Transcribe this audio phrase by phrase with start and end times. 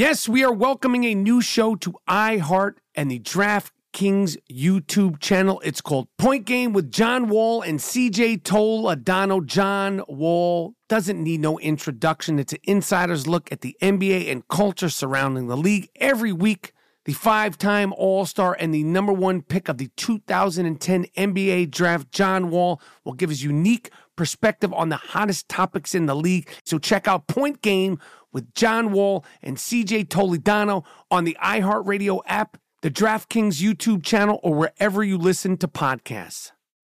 [0.00, 5.60] Yes, we are welcoming a new show to iHeart and the DraftKings YouTube channel.
[5.62, 9.44] It's called Point Game with John Wall and CJ Toledano.
[9.44, 12.38] John Wall doesn't need no introduction.
[12.38, 16.72] It's an insider's look at the NBA and culture surrounding the league every week.
[17.04, 22.10] The five time All Star and the number one pick of the 2010 NBA draft,
[22.10, 26.50] John Wall, will give his unique perspective on the hottest topics in the league.
[26.64, 27.98] So check out Point Game
[28.32, 34.54] with John Wall and CJ Toledano on the iHeartRadio app, the DraftKings YouTube channel, or
[34.54, 36.52] wherever you listen to podcasts.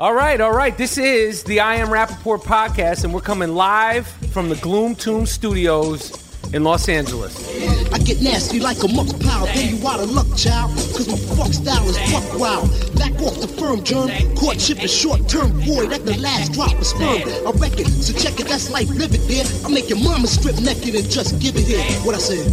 [0.00, 0.78] All right, all right.
[0.78, 5.26] This is the I Am Rapaport podcast, and we're coming live from the Gloom Tomb
[5.26, 6.12] Studios
[6.54, 7.34] in Los Angeles.
[7.92, 10.70] I get nasty like a muck pile, then you out of luck, child.
[10.94, 12.70] Cause my fuck style is fuck wild.
[12.94, 16.86] Back off the firm germ, courtship is short term, boy, that's the last drop of
[16.86, 17.22] sperm.
[17.44, 19.44] I reckon, so check it, that's life, live it there.
[19.66, 21.82] I make your mama strip naked and just give it here.
[22.06, 22.52] What I said.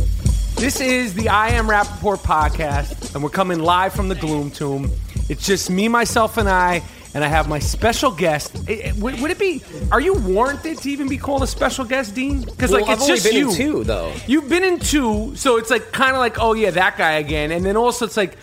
[0.56, 4.90] This is the I Am Rapaport podcast, and we're coming live from the Gloom Tomb.
[5.30, 6.82] It's just me, myself, and I,
[7.16, 8.56] and I have my special guest.
[8.70, 9.64] Eh, eh, Would, would it be?
[9.92, 12.42] Are you warranted to even be called a special guest, Dean?
[12.42, 13.50] Because Well, like I've it's only just been you.
[13.50, 14.14] in two, though.
[14.28, 17.52] You've been in two, so it's like kind of like, oh yeah, that guy again,
[17.52, 18.38] and then also it's like.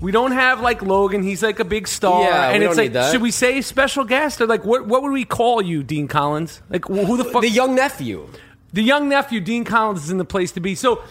[0.00, 1.24] We don't have like Logan.
[1.24, 3.10] He's like a big star, Yeah, and it's don't like, need that.
[3.10, 4.86] should we say special guest or like what?
[4.86, 6.62] What would we call you, Dean Collins?
[6.70, 7.42] Like who the fuck?
[7.42, 8.28] The young nephew.
[8.72, 10.76] the young nephew, Dean Collins, is in the place to be.
[10.76, 11.02] So,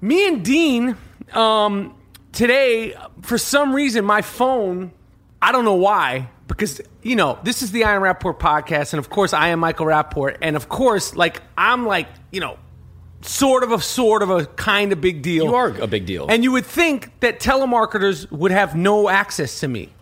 [0.00, 0.96] me and Dean,
[1.34, 1.94] um,
[2.32, 4.90] today, for some reason, my phone,
[5.40, 9.10] I don't know why, because, you know, this is the Iron Rapaport podcast, and of
[9.10, 12.58] course, I am Michael Rapaport, and of course, like, I'm like, you know,
[13.22, 15.44] sort of a sort of a kind of big deal.
[15.44, 16.26] You are a big deal.
[16.28, 19.92] And you would think that telemarketers would have no access to me.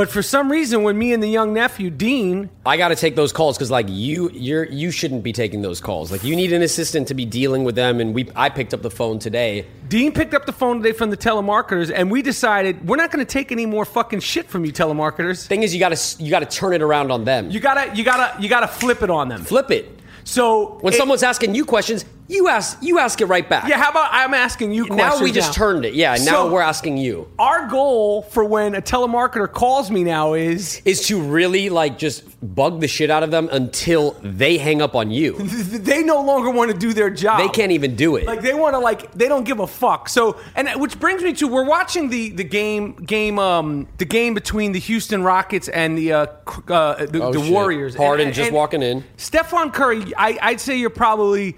[0.00, 3.16] But for some reason, when me and the young nephew, Dean, I got to take
[3.16, 6.10] those calls because, like, you, you're you shouldn't be taking those calls.
[6.10, 8.00] Like, you need an assistant to be dealing with them.
[8.00, 9.66] And we, I picked up the phone today.
[9.88, 13.22] Dean picked up the phone today from the telemarketers, and we decided we're not going
[13.22, 15.46] to take any more fucking shit from you, telemarketers.
[15.46, 17.50] Thing is, you got to you got to turn it around on them.
[17.50, 19.42] You gotta, you gotta, you gotta flip it on them.
[19.44, 20.00] flip it.
[20.24, 23.68] So When it- someone's asking you questions, you ask you ask it right back.
[23.68, 25.52] yeah, how about I'm asking you questions now we just now.
[25.66, 25.94] turned it.
[25.94, 27.28] Yeah, now So- we're asking you.
[27.38, 32.24] Our goal for when a telemarketer calls me now is Is to really like just
[32.54, 35.32] bug the shit out of them until they hang up on you.
[35.38, 37.40] they no longer want to do their job.
[37.40, 38.24] they can't even do it.
[38.26, 40.08] Like they want to like they don't give a fuck.
[40.08, 44.34] So and which brings me to we're watching the the game game um the game
[44.34, 46.26] between the Houston Rockets and the uh,
[46.68, 47.50] uh the, Oh, the.
[47.50, 47.94] Warriors.
[47.96, 49.02] Harden And- just and walking in.
[49.16, 51.56] Stephen Curry, I, I'd say you're probably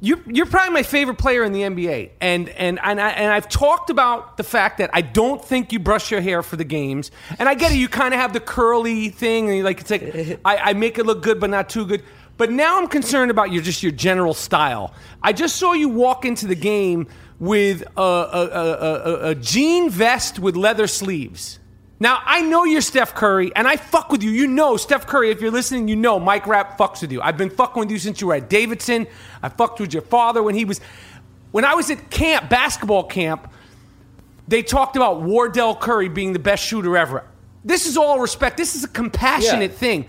[0.00, 2.10] you you're probably my favorite player in the NBA.
[2.20, 5.78] And and and, I, and I've talked about the fact that I don't think you
[5.78, 7.10] brush your hair for the games.
[7.38, 10.40] And I get it, you kind of have the curly thing, and like it's like
[10.44, 12.02] I, I make it look good, but not too good.
[12.36, 14.92] But now I'm concerned about your just your general style.
[15.22, 19.88] I just saw you walk into the game with a, a, a, a, a jean
[19.90, 21.58] vest with leather sleeves.
[21.98, 24.30] Now I know you're Steph Curry, and I fuck with you.
[24.30, 25.30] You know Steph Curry.
[25.30, 27.22] If you're listening, you know Mike Rapp fucks with you.
[27.22, 29.06] I've been fucking with you since you were at Davidson.
[29.42, 30.80] I fucked with your father when he was,
[31.52, 33.50] when I was at camp, basketball camp.
[34.48, 37.24] They talked about Wardell Curry being the best shooter ever.
[37.64, 38.56] This is all respect.
[38.56, 39.76] This is a compassionate Yeah.
[39.76, 40.06] thing.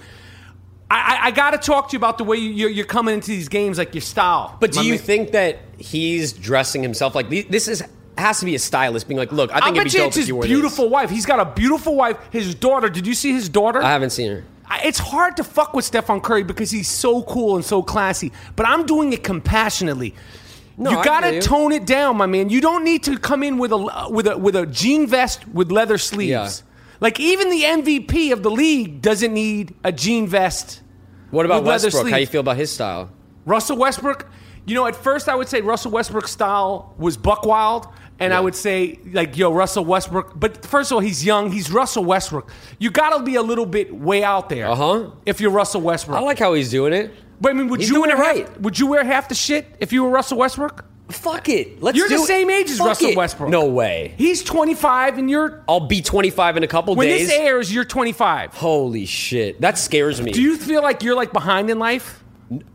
[0.91, 3.15] I, I, I got to talk to you about the way you, you're, you're coming
[3.15, 4.55] into these games, like your style.
[4.59, 4.99] But do My you man.
[4.99, 7.83] think that he's dressing himself like this is
[8.19, 10.03] has to be a stylist being like, look, I I think it'd bet be you
[10.03, 11.09] dope it's if his you wore beautiful wife.
[11.09, 12.17] He's got a beautiful wife.
[12.31, 12.89] His daughter.
[12.89, 13.81] Did you see his daughter?
[13.83, 14.43] I haven't seen her.
[14.69, 18.31] I- it's hard to fuck with Stephen Curry because he's so cool and so classy.
[18.55, 20.13] But I'm doing it compassionately.
[20.79, 22.49] No, you gotta tone it down, my man.
[22.49, 25.71] You don't need to come in with a with a with a jean vest with
[25.71, 26.29] leather sleeves.
[26.29, 26.49] Yeah.
[26.99, 30.81] Like even the MVP of the league doesn't need a jean vest.
[31.31, 32.03] What about with leather Westbrook?
[32.03, 32.31] How you sleeves.
[32.31, 33.09] feel about his style?
[33.45, 34.27] Russell Westbrook,
[34.65, 37.87] you know, at first I would say Russell Westbrook's style was buck wild.
[38.19, 40.33] And I would say, like, yo, Russell Westbrook.
[40.39, 41.51] But first of all, he's young.
[41.51, 42.49] He's Russell Westbrook.
[42.79, 44.67] You got to be a little bit way out there.
[44.67, 45.11] Uh-huh.
[45.25, 46.17] If you're Russell Westbrook.
[46.17, 47.13] I like how he's doing it.
[47.39, 48.61] But I mean, would He's you doing wear it half- right.
[48.61, 50.83] would you wear half the shit if you were Russell Westbrook?
[51.09, 51.81] Fuck it.
[51.83, 53.17] Let's You're the same age as Fuck Russell it.
[53.17, 53.49] Westbrook.
[53.49, 54.15] No way.
[54.17, 55.63] He's 25 and you're.
[55.69, 57.27] I'll be 25 in a couple When days.
[57.29, 58.55] this airs, you're 25.
[58.55, 59.61] Holy shit.
[59.61, 60.31] That scares me.
[60.31, 62.23] Do you feel like you're like behind in life?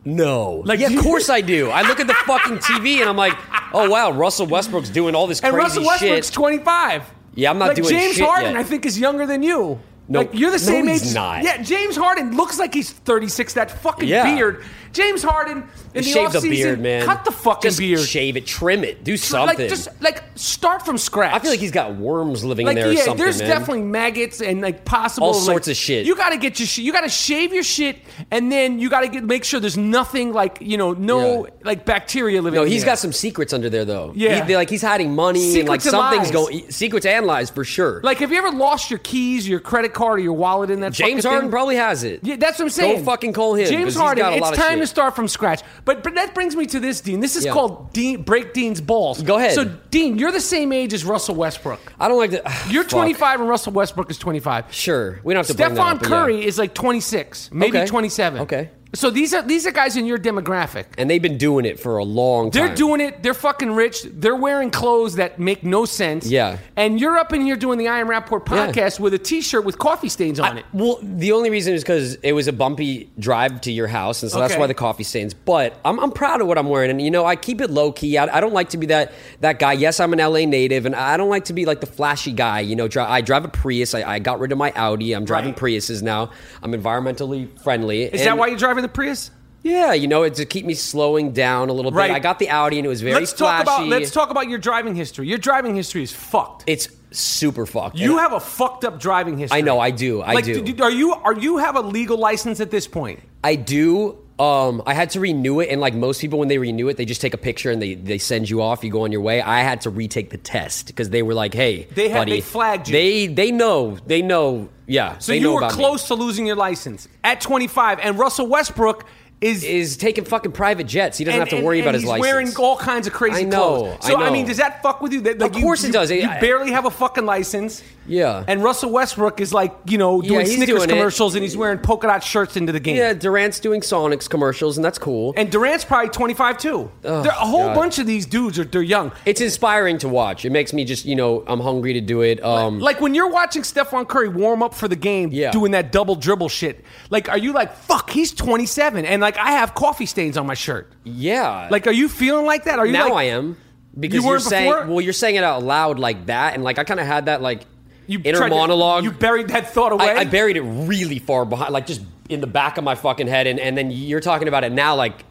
[0.05, 0.63] No.
[0.65, 1.71] Like, yeah, of course I do.
[1.71, 3.33] I look at the fucking TV and I'm like,
[3.73, 5.41] oh wow, Russell Westbrook's doing all this.
[5.41, 6.35] And crazy Russell Westbrook's shit.
[6.35, 7.11] 25.
[7.35, 8.61] Yeah, I'm not like doing James shit Harden, yet.
[8.61, 9.81] I think, is younger than you.
[10.09, 11.15] No- like you're the no, same he's age.
[11.15, 11.43] not.
[11.45, 13.55] Yeah, James Harden looks like he's 36.
[13.55, 14.35] That fucking Yeah.
[14.35, 14.65] beard.
[14.93, 15.59] James Harden
[15.95, 17.05] in the shave the offseason, beard, man.
[17.05, 18.01] cut the fucking Just beard.
[18.01, 19.59] Shave it, trim it, do something.
[19.59, 21.35] Like just like start from scratch.
[21.35, 23.49] I feel like he's got worms living like in there or yeah, there's man.
[23.49, 26.07] definitely maggots and like possible All like, sorts of shit.
[26.07, 26.85] You got to get your shit.
[26.85, 27.99] You got to shave your shit,
[28.31, 31.53] and then you got to get make sure there's nothing like you know no Yeah.
[31.65, 32.59] like bacteria living.
[32.61, 32.93] No, he's there.
[32.93, 34.13] got some secrets under there though.
[34.15, 34.45] Yeah.
[34.47, 36.51] He- like he's hiding money and like Secrets and something's lies.
[36.63, 38.01] going secrets and lies for sure.
[38.03, 40.93] Like, have you ever lost your keys, your credit card, or your wallet in that?
[40.93, 41.51] James Harden thing?
[41.51, 42.21] probably has it.
[42.23, 43.05] Yeah, that's what I'm saying.
[43.05, 44.23] fucking call him, James he's Harden.
[44.23, 44.82] got a it's lot of time.
[44.83, 45.63] To start from scratch.
[45.85, 47.21] But but that brings me to this, Dean.
[47.21, 47.53] This is Yeah.
[47.53, 49.23] called Dean break Dean's balls.
[49.23, 49.53] Go ahead.
[49.53, 51.79] So Dean, you're the same age as Russell Westbrook.
[52.01, 52.43] I don't like that.
[52.69, 52.91] You're Fuck.
[52.91, 54.73] 25 and Russell Westbrook is 25.
[54.75, 55.55] Sure, we don't have to.
[55.55, 56.17] bring that Stephen up, but yeah.
[56.23, 57.87] Curry is like 26, maybe Okay.
[57.87, 58.41] 27.
[58.43, 58.71] Okay.
[58.95, 60.85] So these are these are guys in your demographic.
[60.99, 62.67] and they've been doing it for a long time.
[62.67, 63.23] They're doing it.
[63.23, 64.03] They're fucking rich.
[64.05, 66.27] They're wearing clothes that make no sense.
[66.27, 66.59] Yeah.
[66.77, 69.79] And you're up in here doing the I Am Rapaport podcast with a T-shirt with
[69.79, 70.67] coffee stains on it.
[70.75, 74.31] well, the only reason is because it was a bumpy drive to your house, and
[74.31, 74.61] so that's Okay.
[74.61, 75.33] why the coffee stains.
[75.33, 77.93] But I'm, I'm proud of what I'm wearing, and you know, I keep it low
[77.93, 78.19] key.
[78.19, 79.73] I, I don't like to be that that guy.
[79.73, 82.61] Yes, I'm an LA native, and I don't like to be like the flashy guy.
[82.61, 83.95] You know, dri- I drive a Prius.
[83.95, 85.15] I, I got rid of my Audi.
[85.15, 85.55] I'm driving.
[85.55, 86.31] Priuses now.
[86.63, 88.03] I'm environmentally friendly.
[88.03, 89.31] Is that why you're driving the Prius?
[89.63, 91.99] Yeah, you know, it's to keep me slowing down a little bit.
[91.99, 92.11] Right.
[92.11, 93.85] I got the Audi, and it was very let's talk flashy.
[93.85, 95.29] about let's talk about your driving history.
[95.29, 96.65] Your driving history is fucked.
[96.67, 97.97] It's super fucked.
[97.97, 99.59] You have a fucked up driving history.
[99.59, 100.77] I know, I do, I like, do.
[100.83, 103.21] Are you are you have a legal license at this point?
[103.45, 104.19] I do.
[104.43, 107.05] Um, I had to renew it, and like most people, when they renew it, they
[107.05, 108.83] just take a picture and they, they send you off.
[108.83, 109.41] You go on your way.
[109.41, 112.41] I had to retake the test because they were like, "Hey, They had- buddy, they
[112.41, 112.93] flagged you.
[112.93, 114.69] They they know they know.
[114.87, 115.85] Yeah, So they you know were about me.
[115.85, 119.05] close to losing your license at 25, and Russell Westbrook
[119.41, 119.63] is.
[119.65, 121.19] Is taking fucking private jets.
[121.19, 122.23] He doesn't and- have to and- worry and about his he's license.
[122.23, 123.97] wearing all kinds of crazy I know, clothes.
[124.07, 124.33] So I, know.
[124.33, 125.21] mean, does that fuck with you?
[125.23, 126.11] That, like, Of you- course it you- does.
[126.11, 127.83] You I- barely have a fucking license.
[128.07, 128.45] Yeah.
[128.49, 130.93] And Russell Westbrook is like, you know, doing Yeah, Snickers doing it.
[130.93, 132.97] commercials and he's wearing polka dot shirts into the game.
[132.97, 135.35] yeah, Durant's doing Sonics commercials, and that's cool.
[135.37, 136.91] And Durant's probably 25 too.
[137.03, 137.75] there, a whole God.
[137.77, 139.13] bunch of these dudes are they're young.
[139.25, 140.45] it's inspiring to watch.
[140.45, 142.43] It makes me just you know I'm hungry to do it.
[142.45, 145.51] Um, Like when you're watching Stephen Curry warm up for the game, Yeah.
[145.53, 146.85] doing that double dribble shit.
[147.11, 150.55] Like, are you like, fuck, he's 27, and like I have coffee stains on my
[150.55, 150.93] shirt.
[151.05, 152.79] yeah, Like, are you feeling like that?
[152.79, 153.57] Are you now like, I am
[153.99, 156.85] because You are saying well you're saying it out loud like that, and like I
[156.85, 157.61] kind of had that like
[158.07, 159.05] You inner tried to- monologue.
[159.05, 160.11] you buried that thought away.
[160.11, 163.27] I, I buried it really far behind, like just in the back of my fucking
[163.29, 165.25] head, and, and then you're talking about it now, like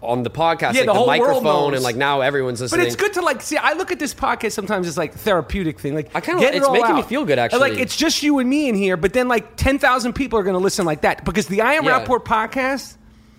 [0.00, 2.80] on the podcast, Yeah, like the whole world microphone, and like now everyone's listening.
[2.82, 3.56] But it's good to like see.
[3.56, 5.94] I look at this podcast sometimes as like therapeutic thing.
[5.94, 7.70] Like I get it it's all making me feel good, And, actually.
[7.70, 10.44] Like it's just you and me in here, but then like ten thousand people are
[10.44, 12.04] going to listen like that because the I Am Yeah.
[12.04, 12.96] Rapaport podcast,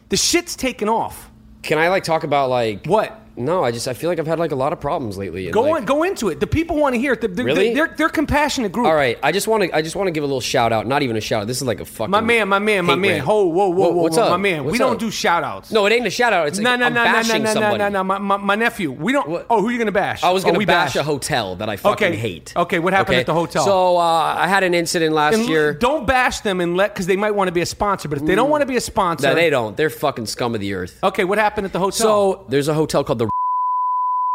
[0.10, 1.32] the shit's taken off.
[1.64, 3.20] Can I like talk about like What?
[3.40, 5.50] No, I just I feel like I've had like a lot of problems lately.
[5.50, 6.40] Go like- on, go into it.
[6.40, 7.22] The people want to hear it.
[7.22, 7.74] They're, Really?
[7.74, 8.86] They're, they're compassionate group.
[8.88, 10.86] All right, I just want to I just want to give a little shout out.
[10.88, 11.48] Not even a shout out.
[11.48, 13.22] This is like a fucking My man, my man, my man.
[13.22, 14.30] Ho, whoa, whoa, whoa, What's whoa, up?
[14.32, 14.64] my man.
[14.66, 15.72] we What's don't do shout outs.
[15.72, 16.48] No, it ain't a shout out.
[16.48, 18.04] It's like no, no, I'm no, no, no, bashing no, no, no, no.
[18.04, 18.92] My, my, my nephew.
[18.92, 19.28] We don't.
[19.30, 19.46] What?
[19.50, 20.22] Oh, who are you going to bash?
[20.24, 22.16] I was Oh, gonna we bash a hotel that I fucking Okay.
[22.18, 22.54] hate.
[22.56, 23.64] Okay, what happened at the hotel?
[23.64, 24.02] So uh,
[24.38, 25.74] I had an incident last And year.
[25.74, 28.10] Don't bash them and let because they might want to be a sponsor.
[28.10, 29.78] But if they don't want to be a sponsor, No, they don't.
[29.78, 31.00] They're fucking scum of the earth.
[31.04, 31.92] Okay, what happened at the hotel?
[31.92, 33.29] So there's a hotel called the.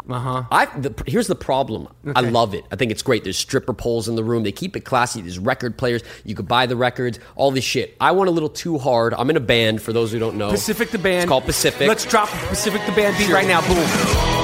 [0.08, 0.42] Uh huh.
[0.50, 1.88] I the, here's the problem.
[2.14, 2.64] I love it.
[2.70, 3.25] I think it's great.
[3.25, 4.42] There's stripper poles in the room.
[4.42, 5.20] They keep it classy.
[5.20, 6.02] There's record players.
[6.25, 7.18] You could buy the records.
[7.37, 7.96] All this shit.
[8.00, 9.14] I went a little too hard.
[9.14, 9.82] I'm in a band.
[9.82, 11.25] For those who don't know, Pacific the band.
[11.25, 11.88] It's called Pacific.
[11.88, 13.61] Let's drop Pacific the band beat right now.
[13.66, 14.43] Boom.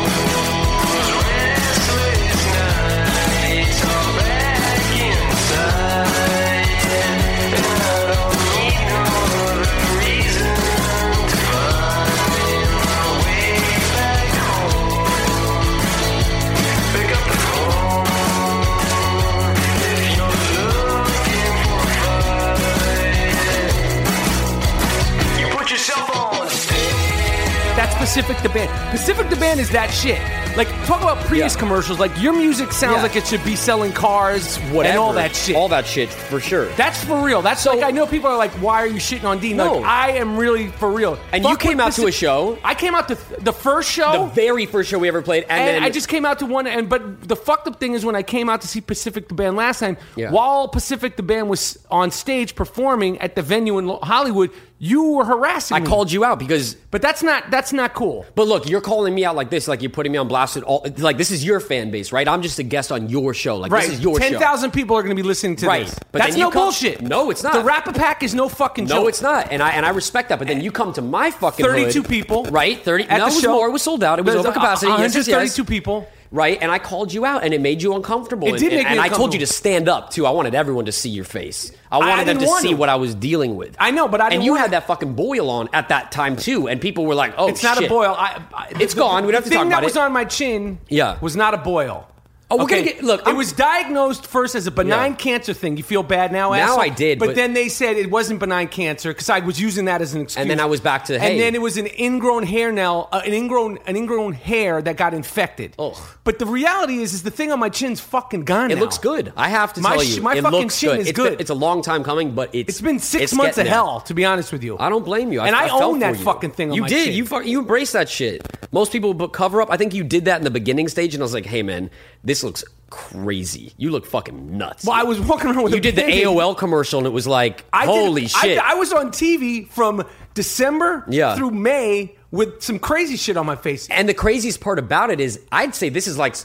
[28.10, 28.90] Pacific the Band.
[28.90, 30.18] Pacific the Band is that shit.
[30.56, 31.60] Like talk about Prius Yeah.
[31.60, 32.00] commercials.
[32.00, 33.02] Like your music sounds Yeah.
[33.04, 34.88] like it should be selling cars Whatever.
[34.88, 35.54] and all that shit.
[35.54, 36.64] All that shit for sure.
[36.70, 37.40] That's for real.
[37.40, 39.74] That's like I know people are like, "Why are you shitting on Dean?" No.
[39.74, 41.20] Like I am really for real.
[41.32, 42.58] And you came out to a show.
[42.64, 44.10] I came out to th- the first show.
[44.26, 46.46] the very first show we ever played, and, and then I just came out to
[46.46, 49.28] one, and but the fucked up thing is when I came out to see Pacific
[49.28, 50.32] the band last time, Yeah.
[50.32, 54.50] while Pacific the band was on stage performing at the venue in Hollywood,
[54.82, 55.74] you were harassing.
[55.74, 55.76] Me.
[55.76, 55.86] I me.
[55.86, 56.74] called you out because.
[56.90, 58.24] but that's not that's not cool.
[58.34, 60.56] But look, you're calling me out like this, like you're putting me on blast.
[60.56, 62.26] At all, like this is your fan base, right?
[62.26, 63.58] I'm just a guest on your show.
[63.58, 64.38] Like Right, this is your ten show.
[64.38, 65.94] thousand people are going to be listening to Right, this.
[66.10, 67.02] but that's then you no come- bullshit.
[67.02, 67.52] No, it's not.
[67.52, 69.08] The Rapper Pack is no fucking No, joke.
[69.10, 70.38] it's not, and I and I respect that.
[70.38, 72.44] But then you come to my fucking hood, 32 people.
[72.44, 72.82] right?
[72.82, 73.04] Thirty.
[73.04, 73.52] At no, the it was show.
[73.52, 73.68] more.
[73.68, 74.18] It was sold out.
[74.18, 74.92] It was There's over capacity.
[74.92, 75.36] Yes, yes, yes.
[75.58, 76.08] 132 people.
[76.32, 78.46] Right, and I called you out, and it made you uncomfortable.
[78.46, 80.26] It and, did make and, me and I told you to stand up too.
[80.26, 81.72] I wanted everyone to see your face.
[81.90, 83.74] I I wanted them to see what I was dealing with.
[83.80, 86.68] I know, but I and you had that fucking boil on at that time too,
[86.68, 88.14] and people were like, "Oh, It's not a boil.
[88.16, 89.26] I, I, It's the- gone.
[89.26, 91.18] We don't have to talk thing about that was on my chin Yeah.
[91.20, 92.06] was not a boil.
[92.50, 95.16] Oh, we're gonna get- look, It I'm- was diagnosed first as a benign Yeah.
[95.16, 95.76] cancer thing.
[95.76, 96.50] You feel bad now?
[96.50, 96.80] Now asshole?
[96.80, 99.84] I did, but, but- then they said it wasn't benign cancer because I was using
[99.84, 100.40] that as an excuse.
[100.40, 101.32] And then I was back to, hey.
[101.32, 102.70] And then it was an ingrown hair
[103.12, 105.74] uh, an ingrown, an ingrown hair that got infected.
[105.78, 105.96] Ugh.
[106.24, 108.70] But the reality is, is the thing on my chin's fucking gone.
[108.70, 108.80] It now.
[108.82, 109.32] looks good.
[109.36, 111.00] I have to My tell you, my it fucking chin good.
[111.00, 111.30] is It's good.
[111.32, 113.72] Been, it's a long time coming, but it's It's been six it's months of there.
[113.74, 114.76] hell, to be honest with you.
[114.78, 115.40] I don't blame you.
[115.40, 117.06] I, And I felt own that fucking thing on You my did.
[117.06, 117.14] chin.
[117.14, 118.46] You you embraced that shit.
[118.72, 119.68] Most people cover up.
[119.70, 121.90] I think you did that in the beginning stage, and I was like, "Hey, man,
[122.22, 123.72] this looks crazy.
[123.76, 126.02] You look fucking nuts." Well, I was walking around with you did the.
[126.02, 130.04] AOL commercial, and it was like, I "Holy I- shit!" I, was on TV from
[130.34, 131.34] December Yeah.
[131.36, 133.88] through May with some crazy shit on my face.
[133.90, 136.36] and the craziest part about it is, I'd say this is like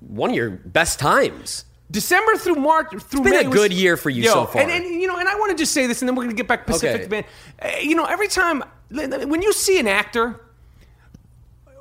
[0.00, 1.64] one of your best times.
[1.90, 4.62] December through March through been May a was- good year for you Yo, so far.
[4.62, 6.34] And, and you know, and I want to just say this, and then we're going
[6.34, 7.08] to get back to Pacific Okay.
[7.08, 7.26] Band.
[7.60, 10.40] Uh, you know, every time when you see an actor,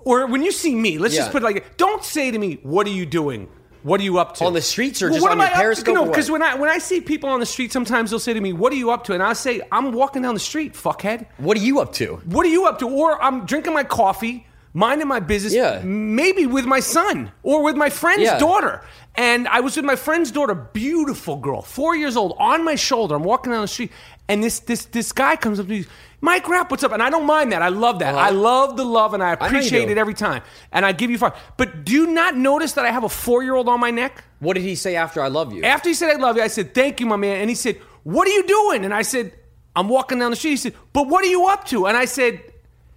[0.06, 1.32] or when you see me, let's just Yeah.
[1.32, 3.48] put it like, don't say to me, "What are you doing?
[3.84, 5.52] What are you up to?" On the streets or just what on am your I
[5.52, 5.62] up to?
[5.62, 6.12] Periscope No, what?
[6.12, 8.54] because when I when I see people on the street, sometimes they'll say to me,
[8.54, 11.58] "What are you up to?" And I say, "I'm walking down the street, fuckhead." What
[11.58, 12.20] are you up to?
[12.26, 12.88] What are you up to?
[12.88, 15.82] Or I'm drinking my coffee, minding my business, Yeah.
[15.84, 18.38] maybe with my son or with my friend's Yeah.
[18.38, 18.82] daughter.
[19.16, 23.16] And I was with my friend's daughter, beautiful girl, four years old, on my shoulder.
[23.16, 23.92] I'm walking down the street,
[24.32, 25.86] and this this this guy comes up to me.
[26.24, 26.92] Mike Rapp, what's up?
[26.92, 27.62] And I don't mind that.
[27.62, 28.14] I love that.
[28.14, 28.28] Uh-huh.
[28.28, 29.92] I love the love, and I know you appreciate do.
[29.92, 30.44] it every time.
[30.72, 31.34] And I give you five.
[31.58, 34.24] But do you not notice that I have a four year old on my neck?
[34.40, 35.64] What did he say after I love you?
[35.64, 37.42] After he said I love you, I said thank you, my man.
[37.42, 39.34] And he said, "What are you doing?" And I said,
[39.76, 42.06] "I'm walking down the street." He said, "But what are you up to?" And I
[42.06, 42.42] said,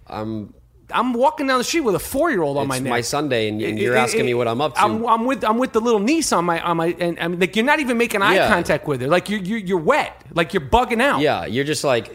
[0.07, 0.53] I'm
[0.91, 2.89] I'm walking down the street with a four year old on my It's neck.
[2.89, 4.81] my Sunday, and- and you're asking me what I'm up to.
[4.81, 7.39] I'm, I'm with I'm with the little niece on my on my and I mean
[7.39, 8.47] like you're not even making eye Yeah.
[8.47, 9.07] contact with her.
[9.07, 10.21] Like you're you're, you're wet.
[10.33, 11.21] Like you're bugging out.
[11.21, 11.45] yeah.
[11.45, 12.07] You're just like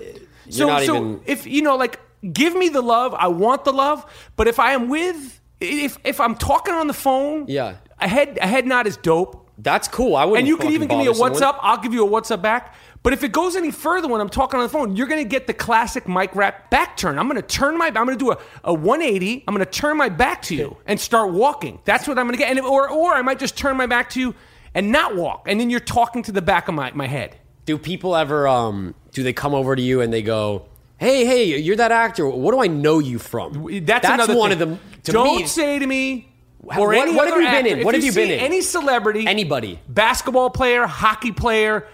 [0.47, 1.21] you're So not so even.
[1.27, 1.99] if you know like
[2.33, 3.15] give me the love.
[3.15, 4.05] I want the love.
[4.37, 7.75] But if I am with if if I'm talking on the phone, Yeah.
[8.01, 9.49] a head a head nod is dope.
[9.59, 10.17] That's cool.
[10.17, 10.39] I wouldn't.
[10.39, 11.57] And you can even give me a what's someone.
[11.57, 11.61] up.
[11.63, 12.75] I'll give you a what's up back.
[13.03, 15.29] But if it goes any further when I'm talking on the phone, you're going to
[15.29, 17.19] get the classic mic wrap back turn.
[17.19, 19.45] I'm going to turn my, I'm going to do a, a 180.
[19.49, 21.79] I'm going to turn my back to you and start walking.
[21.87, 22.51] That's what I'm going to get.
[22.51, 24.35] And or, or I might just turn my back to you
[24.75, 25.47] and not walk.
[25.49, 27.37] And then you're talking to the back of my, my head.
[27.65, 28.47] Do people ever?
[28.47, 30.67] Um, do they come over to you and they go,
[30.99, 32.27] "Hey, hey, you're that actor.
[32.29, 34.61] What do I know you from?" That's, another one thing.
[34.61, 34.81] of them.
[35.05, 36.29] To Don't me, say to me.
[36.59, 37.79] What- any what have you been actor, in?
[37.81, 38.41] if What have you been see in?
[38.41, 39.79] Any celebrity, Anybody.
[39.89, 41.87] basketball player, hockey player,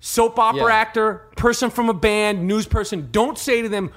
[0.00, 0.74] soap opera Yeah.
[0.74, 3.08] actor, person from a band, news person.
[3.12, 3.90] Don't say to them,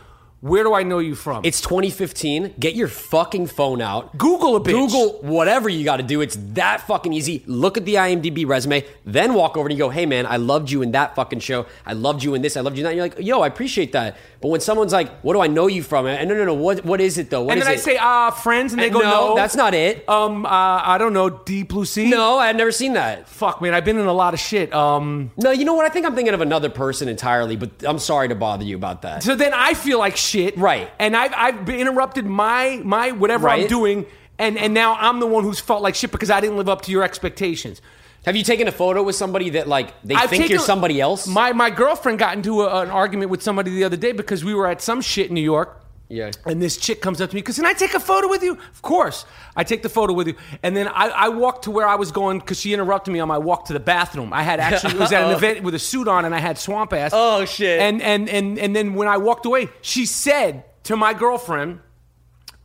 [0.50, 2.56] "Where do I know you from?" It's 2015.
[2.60, 4.18] Get your fucking phone out.
[4.18, 4.72] Google a bitch.
[4.72, 6.22] Google whatever you got to do.
[6.22, 7.44] It's that fucking easy.
[7.48, 10.70] Look at the IMDb resume, then walk over and you go, "Hey man, I loved
[10.70, 11.66] you in that fucking show.
[11.86, 12.58] I loved you in this.
[12.58, 14.92] I loved you in that." And you're like, "Yo, I appreciate that." But when someone's
[14.94, 16.54] like, "What do I know you from?" And no, no, no.
[16.54, 17.44] What what is it though?
[17.44, 17.80] What and then I it?
[17.80, 20.50] say, "Ah, friends," and they And go, no, "No, that's not it." Um, uh,
[20.94, 22.10] I don't know, Deep Blue Sea.
[22.10, 23.28] no, I've never seen that.
[23.30, 24.74] fuck, man, I've been in a lot of shit.
[24.74, 25.86] Um, No, you know what?
[25.86, 27.56] I think I'm thinking of another person entirely.
[27.56, 29.24] But I'm sorry to bother you about that.
[29.24, 30.90] so then I feel like shit, Right.
[31.00, 34.06] And I've I've been interrupted my my whatever I'm doing,
[34.38, 36.82] and and now I'm the one who's felt like shit because I didn't live up
[36.84, 37.82] to your expectations.
[38.26, 41.02] Have you taken a photo with somebody that like they I've think taken- you're somebody
[41.02, 41.28] else?
[41.28, 44.54] My my girlfriend got into a, an argument with somebody the other day because we
[44.54, 45.83] were at some shit in New York.
[46.14, 46.30] Yeah.
[46.46, 48.52] And this chick comes up to me because, can I take a photo with you?
[48.54, 49.26] Of course.
[49.56, 50.36] I take the photo with you.
[50.62, 53.28] And then I, I walked to where I was going because she interrupted me on
[53.28, 54.32] my walk to the bathroom.
[54.32, 56.58] I had actually, it was at an event with a suit on and I had
[56.60, 57.12] swamp ass.
[57.14, 57.80] Oh, shit.
[57.80, 61.80] And, and, and, and then when I walked away, she said to my girlfriend,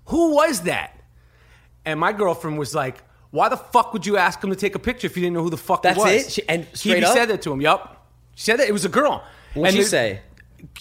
[0.06, 1.00] Who was that?
[1.86, 4.78] And my girlfriend was like, Why the fuck would you ask him to take a
[4.78, 6.12] picture if you didn't know who the fuck That's it was?
[6.26, 6.32] it?
[6.32, 7.14] She- and He straight up?
[7.14, 7.60] said that to him.
[7.62, 8.06] Yup.
[8.34, 8.68] She said that.
[8.68, 9.24] It was a girl.
[9.54, 10.20] What'd And she the- say?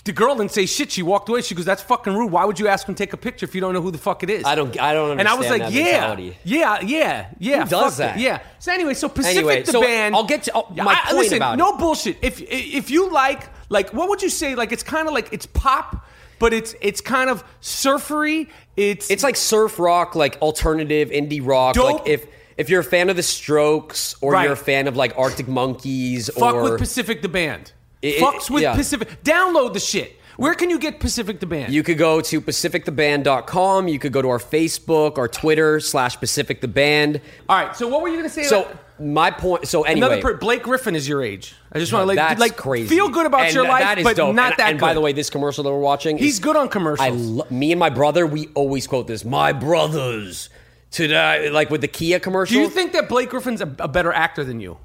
[0.05, 0.91] The girl didn't say shit.
[0.91, 1.41] She walked away.
[1.41, 2.31] She goes, "That's fucking rude.
[2.31, 3.97] Why would you ask him to take a picture if you don't know who the
[3.97, 5.19] fuck it is?" I don't- I don't understand.
[5.19, 6.37] And I was like, "Yeah, mentality.
[6.43, 8.19] yeah, yeah, yeah." Who does fuck it, that?
[8.19, 8.39] Yeah.
[8.59, 10.15] So anyway, so Pacific Anyway, the so band.
[10.15, 11.57] I'll get to- oh, my I- point listen, about it.
[11.57, 12.17] no bullshit.
[12.21, 14.55] If if you like, like, what would you say?
[14.55, 16.05] Like, it's kind of like it's pop,
[16.39, 18.49] but it's it's kind of surfery.
[18.75, 21.75] It's It's like surf rock, like alternative indie rock.
[21.75, 21.99] Dope.
[21.99, 22.25] Like if
[22.57, 24.43] if you're a fan of the Strokes or Right.
[24.45, 27.71] you're a fan of like Arctic Monkeys or fuck or with Pacific the band.
[28.01, 28.75] It- Fucks it- with yeah.
[28.75, 29.23] Pacific.
[29.23, 30.13] Download the shit.
[30.37, 31.73] Where can you get Pacific the band?
[31.73, 33.87] You could go to pacifictheband.com.
[33.87, 37.21] You could go to our Facebook, our Twitter slash Pacific the Band.
[37.49, 37.75] All right.
[37.75, 38.43] So what were you going to say?
[38.43, 39.67] So about- my point.
[39.67, 41.55] So anyway, Another per- Blake Griffin is your age.
[41.71, 42.87] I just want to like, that's like crazy.
[42.87, 44.35] feel good about And your life, that is but dope.
[44.35, 44.85] not and, that And good.
[44.85, 47.05] by the way, this commercial that we're watching, he's is- good on commercials.
[47.07, 49.23] I lo- me and my brother, we always quote this.
[49.25, 50.49] My brothers
[50.91, 52.53] today, like with the Kia commercial.
[52.55, 54.77] Do you think that Blake Griffin's a, a better actor than you?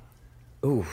[0.65, 0.87] Ooh.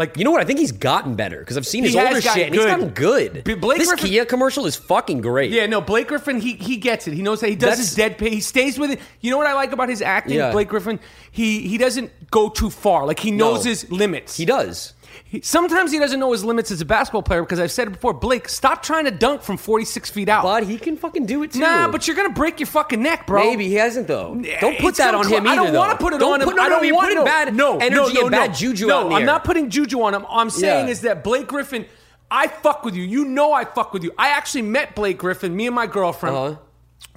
[0.00, 0.40] Like You know what?
[0.40, 2.88] I think he's gotten better because I've seen his He older shit and he's gotten
[2.88, 3.44] good.
[3.44, 5.52] B- Blake this Griffin- Kia commercial is fucking great.
[5.52, 7.12] Yeah, no, Blake Griffin, he he gets it.
[7.14, 8.32] He knows that he does his That's- deadpan.
[8.32, 9.00] He stays with it.
[9.20, 10.50] You know what I like about his acting, Yeah.
[10.52, 10.98] Blake Griffin?
[11.30, 13.06] He he doesn't go too far.
[13.06, 13.70] Like he knows No.
[13.70, 14.36] his limits.
[14.38, 14.94] he does.
[15.24, 17.90] He- sometimes he doesn't know his limits as a basketball player because I've said it
[17.92, 18.12] before.
[18.12, 20.42] Blake, stop trying to dunk from 46 feet out.
[20.42, 21.60] But he can fucking do it too.
[21.60, 23.42] nah, but you're gonna break your fucking neck, bro.
[23.44, 24.34] Maybe he hasn't though.
[24.60, 26.48] Don't put It's that on cl- him I don't want to put it Don't on
[26.48, 26.54] him.
[26.56, 28.54] No, I no, don't you're want no, bad no, energy no, no, and bad no.
[28.56, 30.24] juju no, out in the I'm not putting juju on him.
[30.26, 30.92] All I'm saying Yeah.
[30.92, 31.86] is that Blake Griffin,
[32.30, 33.02] I fuck with you.
[33.02, 34.12] You know I fuck with you.
[34.18, 36.56] I actually met Blake Griffin, me and my girlfriend, Uh-huh.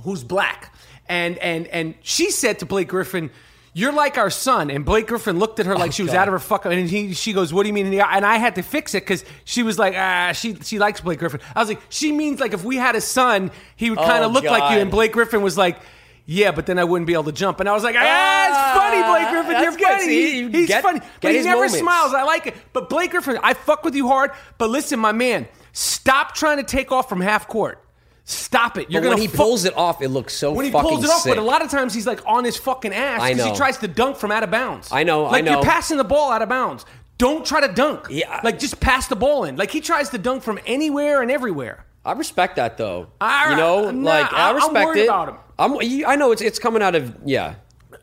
[0.03, 0.73] who's black,
[1.07, 3.29] and and and she said to Blake Griffin.
[3.75, 6.21] You're like our son, and Blake Griffin looked at her like she was Oh, God.
[6.21, 6.71] out of her fucking.
[6.71, 9.25] And he, she goes, "What do you mean?" And, I had to fix it because
[9.45, 12.53] she was like, "Ah, she she likes Blake Griffin." I was like, "She means like
[12.53, 15.11] if we had a son, he would kind Oh, of look like you." And Blake
[15.11, 15.79] Griffin was like,
[16.27, 18.79] "Yeah, but then I wouldn't be able to jump." And I was like, "Ah, it's
[18.79, 19.63] funny, Blake Griffin.
[19.63, 20.51] You're funny.
[20.59, 21.79] He's get- funny, get but he never moments.
[21.79, 22.13] smiles.
[22.13, 22.55] I like it.
[22.73, 24.31] But Blake Griffin, I fuck with you hard.
[24.59, 27.82] But listen, my man, stop trying to take off from half court.
[28.25, 28.89] Stop it.
[28.89, 30.89] You're But gonna when he fu- pulls it off, it looks so when he fucking
[30.89, 31.35] pulls it off, sick.
[31.35, 33.87] but a lot of times he's like on his fucking ass because he tries to
[33.87, 34.89] dunk from out of bounds.
[34.93, 35.51] I know, I Like know.
[35.55, 36.85] you're passing the ball out of bounds.
[37.17, 38.07] Don't try to dunk.
[38.09, 38.39] Yeah.
[38.43, 39.57] Like just pass the ball in.
[39.57, 41.85] Like he tries to dunk from anywhere and everywhere.
[42.05, 43.07] I respect that though.
[43.19, 45.05] I- you know, nah, like I I'm respect worried it.
[45.09, 45.35] about him.
[45.59, 45.81] I'm.
[45.81, 47.55] you- I know it's it's coming out of yeah.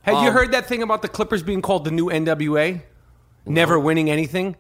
[0.02, 2.82] Have you Um, heard that thing about the Clippers being called the new NWA?
[3.46, 4.56] Never winning anything.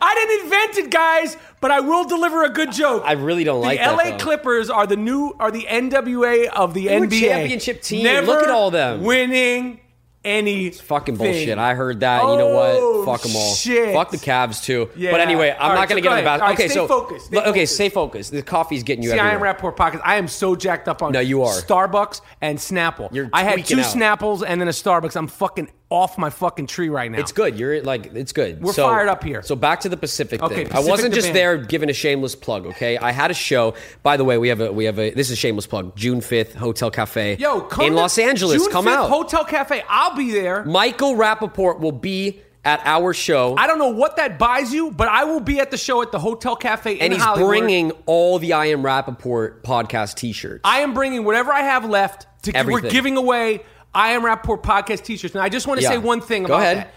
[0.00, 3.02] I didn't invent it, guys, but I will deliver a good joke.
[3.04, 4.18] I really don't the like the LA though.
[4.18, 7.20] Clippers are the new are the NWA of the were NBA.
[7.20, 8.04] championship team.
[8.04, 9.02] Never Look at all them.
[9.02, 9.80] winning
[10.22, 11.56] any Fucking bullshit.
[11.56, 12.20] I heard that.
[12.20, 13.18] you know Oh, what?
[13.18, 13.54] Fuck them all.
[13.54, 13.94] shit.
[13.94, 14.90] Fuck the Cavs too.
[14.94, 15.12] Yeah.
[15.12, 16.40] But anyway, I'm All not going to so get on go the ahead.
[16.40, 16.40] bad.
[16.42, 17.74] All right, okay, stay so focused, stay okay, focused.
[17.74, 18.30] stay focused.
[18.32, 19.54] The coffee's getting you See, I am everywhere.
[19.54, 20.02] Rapaport Pockets.
[20.04, 21.54] I am so jacked up on No, you are.
[21.54, 23.08] Starbucks and Snapple.
[23.14, 23.86] You're I had two out.
[23.86, 25.16] Snapples and then a Starbucks.
[25.16, 27.18] I'm fucking off my fucking tree right now.
[27.18, 27.58] It's good.
[27.58, 28.62] You're like it's good.
[28.62, 29.42] We're So- fired up here.
[29.42, 30.66] So back to the Pacific Okay, thing.
[30.68, 31.36] Pacific I wasn't just band.
[31.36, 32.66] there giving a shameless plug.
[32.66, 33.74] Okay, I had a show.
[34.02, 35.96] By the way, we have a we have a this is a shameless plug.
[35.96, 37.36] June fifth, Hotel Cafe.
[37.38, 38.62] Yo, come in to Los Angeles.
[38.62, 39.10] June come 5th, out.
[39.10, 39.82] Hotel Cafe.
[39.88, 40.64] I'll be there.
[40.64, 43.56] Michael Rapaport will be at our show.
[43.56, 46.12] I don't know what that buys you, but I will be at the show at
[46.12, 47.48] the Hotel Cafe in and he's Hollywood.
[47.48, 50.60] bringing all the I Am Rapaport podcast T-shirts.
[50.62, 52.26] I am bringing whatever I have left.
[52.42, 53.62] To, we're giving away
[53.94, 55.34] I Am Rapaport podcast T-shirts.
[55.34, 55.90] And I just want to Yeah.
[55.90, 56.76] say one thing Go about ahead.
[56.78, 56.94] that.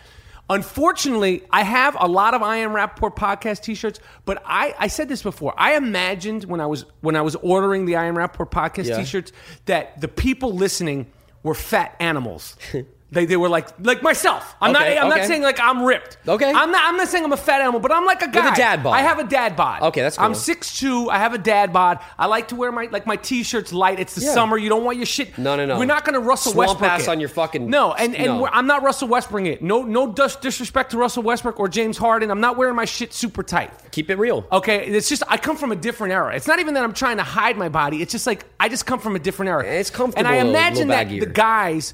[0.49, 5.07] Unfortunately, I have a lot of I Am Rapaport podcast T-shirts, but I, I said
[5.09, 5.53] this before.
[5.57, 8.97] I imagined when I was when I was ordering the I Am Rapaport podcast Yeah.
[8.97, 9.31] T-shirts
[9.65, 11.07] that the people listening
[11.43, 12.55] were fat animals.
[13.13, 14.55] They, they were like like myself.
[14.59, 15.19] I'm Okay, not I'm okay.
[15.21, 16.17] not saying like I'm ripped.
[16.27, 16.49] Okay.
[16.51, 18.51] I'm not I'm not saying I'm a fat animal, but I'm like a guy.
[18.51, 18.95] a dad bod.
[18.95, 19.81] I have a dad bod.
[19.83, 20.25] Okay, that's cool.
[20.25, 21.99] I'm 6'2", I have a dad bod.
[22.17, 23.99] I like to wear my like my t-shirts light.
[23.99, 24.33] It's the Yeah.
[24.33, 24.57] summer.
[24.57, 25.37] You don't want your shit.
[25.37, 25.77] No, no, no.
[25.77, 27.09] We're not going to Russell Swamp Westbrook ass it.
[27.09, 28.37] on your fucking- No, and and No.
[28.41, 29.61] we're- I'm not Russell Westbrook it.
[29.61, 32.31] No no dis- disrespect to Russell Westbrook or James Harden.
[32.31, 33.71] I'm not wearing my shit super tight.
[33.91, 34.45] Keep it real.
[34.51, 36.35] Okay, it's just I come from a different era.
[36.35, 38.01] It's not even that I'm trying to hide my body.
[38.01, 39.63] It's just like I just come from a different era.
[39.65, 41.19] It's comfortable, And I a little imagine that baggier.
[41.19, 41.93] the guys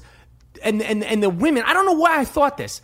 [0.62, 1.62] and and and the women.
[1.66, 2.80] I don't know why I thought this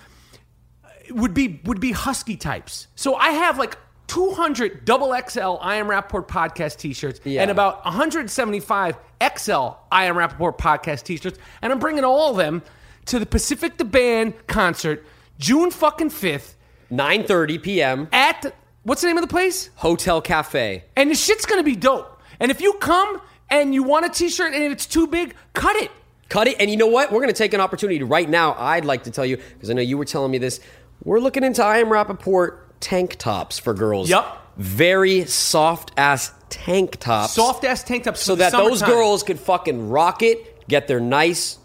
[1.11, 2.89] would be would be husky types.
[2.97, 3.77] So I have like
[4.09, 7.43] 200 double XL I Am Rapaport podcast t-shirts Yeah.
[7.43, 8.97] and about 175
[9.37, 9.53] XL
[9.91, 12.63] I Am Rapaport podcast t-shirts, and I'm bringing all of them
[13.07, 15.05] to the Pacific the Band concert
[15.39, 16.55] June fucking 5th
[16.91, 18.09] 9:30 p.m.
[18.13, 19.71] at what's the name of the place?
[19.77, 20.85] Hotel Cafe.
[20.97, 22.21] And the shit's gonna be dope.
[22.39, 25.91] And if you come and you want a t-shirt and it's too big, cut it.
[26.29, 26.57] Cut it.
[26.59, 27.13] And you know what?
[27.13, 28.55] We're going to take an opportunity right now.
[28.59, 30.61] I'd like to tell you, because I know you were telling me this.
[31.05, 34.09] We're looking into I Am Rapaport tank tops for girls.
[34.09, 34.43] Yup.
[34.57, 37.35] Very soft ass tank tops.
[37.35, 41.59] Soft ass tank tops So that those girls could fucking rock it, get their nice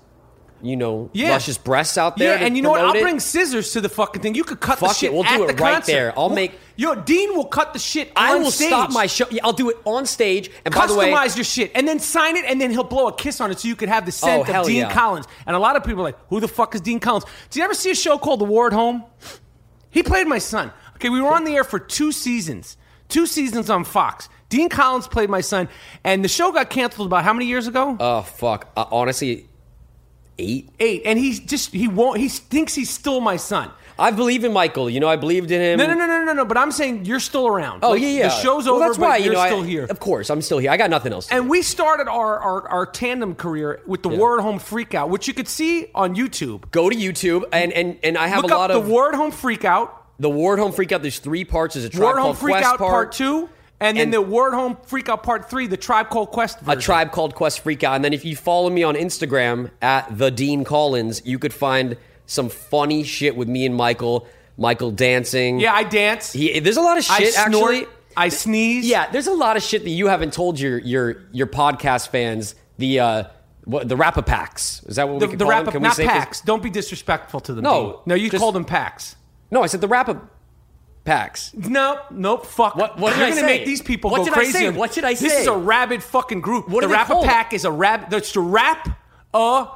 [0.64, 1.32] you know, Yeah.
[1.32, 2.38] luscious breasts out there.
[2.40, 2.82] Yeah, and you know what?
[2.82, 3.02] I'll it.
[3.02, 4.36] bring scissors to the fucking thing.
[4.36, 5.92] You could cut the shit it, we'll at do the it right concert.
[5.92, 6.14] there.
[6.18, 8.12] I'll We'll- make- Yo, Dean will cut the shit.
[8.16, 8.70] I will stage.
[8.70, 9.26] stop my show.
[9.30, 10.50] Yeah, I'll do it on stage.
[10.66, 13.08] And by the way, Customize your shit and then sign it, and then he'll blow
[13.08, 14.94] a kiss on it so you could have the scent Oh, of Dean yeah.
[14.94, 15.28] Collins.
[15.46, 17.66] And a lot of people are like, "Who the fuck is Dean Collins?" Did you
[17.66, 19.04] ever see a show called The War at Home?
[19.90, 20.72] He played my son.
[20.96, 22.78] Okay, we were on the air for two seasons,
[23.10, 24.30] two seasons on Fox.
[24.50, 25.68] Dean Collins played my son,
[26.04, 27.96] and the show got canceled about how many years ago?
[28.00, 29.48] oh fuck, uh, honestly,
[30.42, 30.70] eight.
[30.80, 31.04] Eight.
[31.06, 32.18] And he's just he won't.
[32.18, 33.72] He thinks he's still my son.
[34.00, 34.90] I believe in Michael.
[34.90, 35.78] You know, I believed in him.
[35.78, 36.46] No, no, no, no, no, no.
[36.46, 37.84] But I'm saying you're still around.
[37.84, 38.24] Oh Like, yeah, yeah.
[38.30, 39.86] The show's well, over, That's but why you're you know, still I, here.
[39.86, 40.72] Of course, I'm still here.
[40.72, 41.28] I got nothing else.
[41.28, 41.50] To And do.
[41.50, 45.48] we started our, our, our tandem career with the Word Home Freakout, which you could
[45.48, 46.72] see on YouTube.
[46.72, 49.14] go to YouTube and and and I have Look a lot up of the Word
[49.14, 51.02] Home Freakout, the Ward Home Freakout.
[51.04, 51.76] There's three parts.
[51.76, 53.50] There's a tribe Word Home called Quest Freakout part, Part Two,
[53.82, 56.82] and then and- the Word Home Freakout Part Three, the Tribe Called Quest a version.
[56.82, 57.96] tribe called Quest Freakout.
[57.96, 61.98] And then if you follow me on Instagram at the Dean Collins, you could find
[62.26, 64.28] some funny shit with me and Michael.
[64.58, 65.60] Michael dancing.
[65.60, 66.32] Yeah, I dance.
[66.34, 67.74] He, there's a lot of shit I shit snort.
[67.76, 67.88] actually.
[68.16, 68.86] I sneeze.
[68.86, 72.54] Yeah, there's a lot of shit that you haven't told your your your podcast fans.
[72.78, 73.24] The uh,
[73.64, 75.72] what the Rappa packs is that what the, we could the call them?
[75.72, 76.42] Can we not say- packs.
[76.42, 77.64] Don't be disrespectful to them.
[77.64, 77.96] No, Dean.
[78.08, 79.16] no, you just- call them packs.
[79.50, 80.22] No, I said the Rappa
[81.04, 81.52] packs.
[81.54, 82.76] No, nope, fuck.
[82.76, 83.46] What- what You're I gonna say?
[83.48, 84.52] make these people What go did I crazy.
[84.52, 84.70] say?
[84.70, 85.28] What did I say?
[85.28, 86.70] This is a rabid fucking group.
[86.70, 87.22] What the Rap a?
[87.24, 88.10] Pack is a rab.
[88.10, 88.88] That's the rap
[89.34, 89.68] a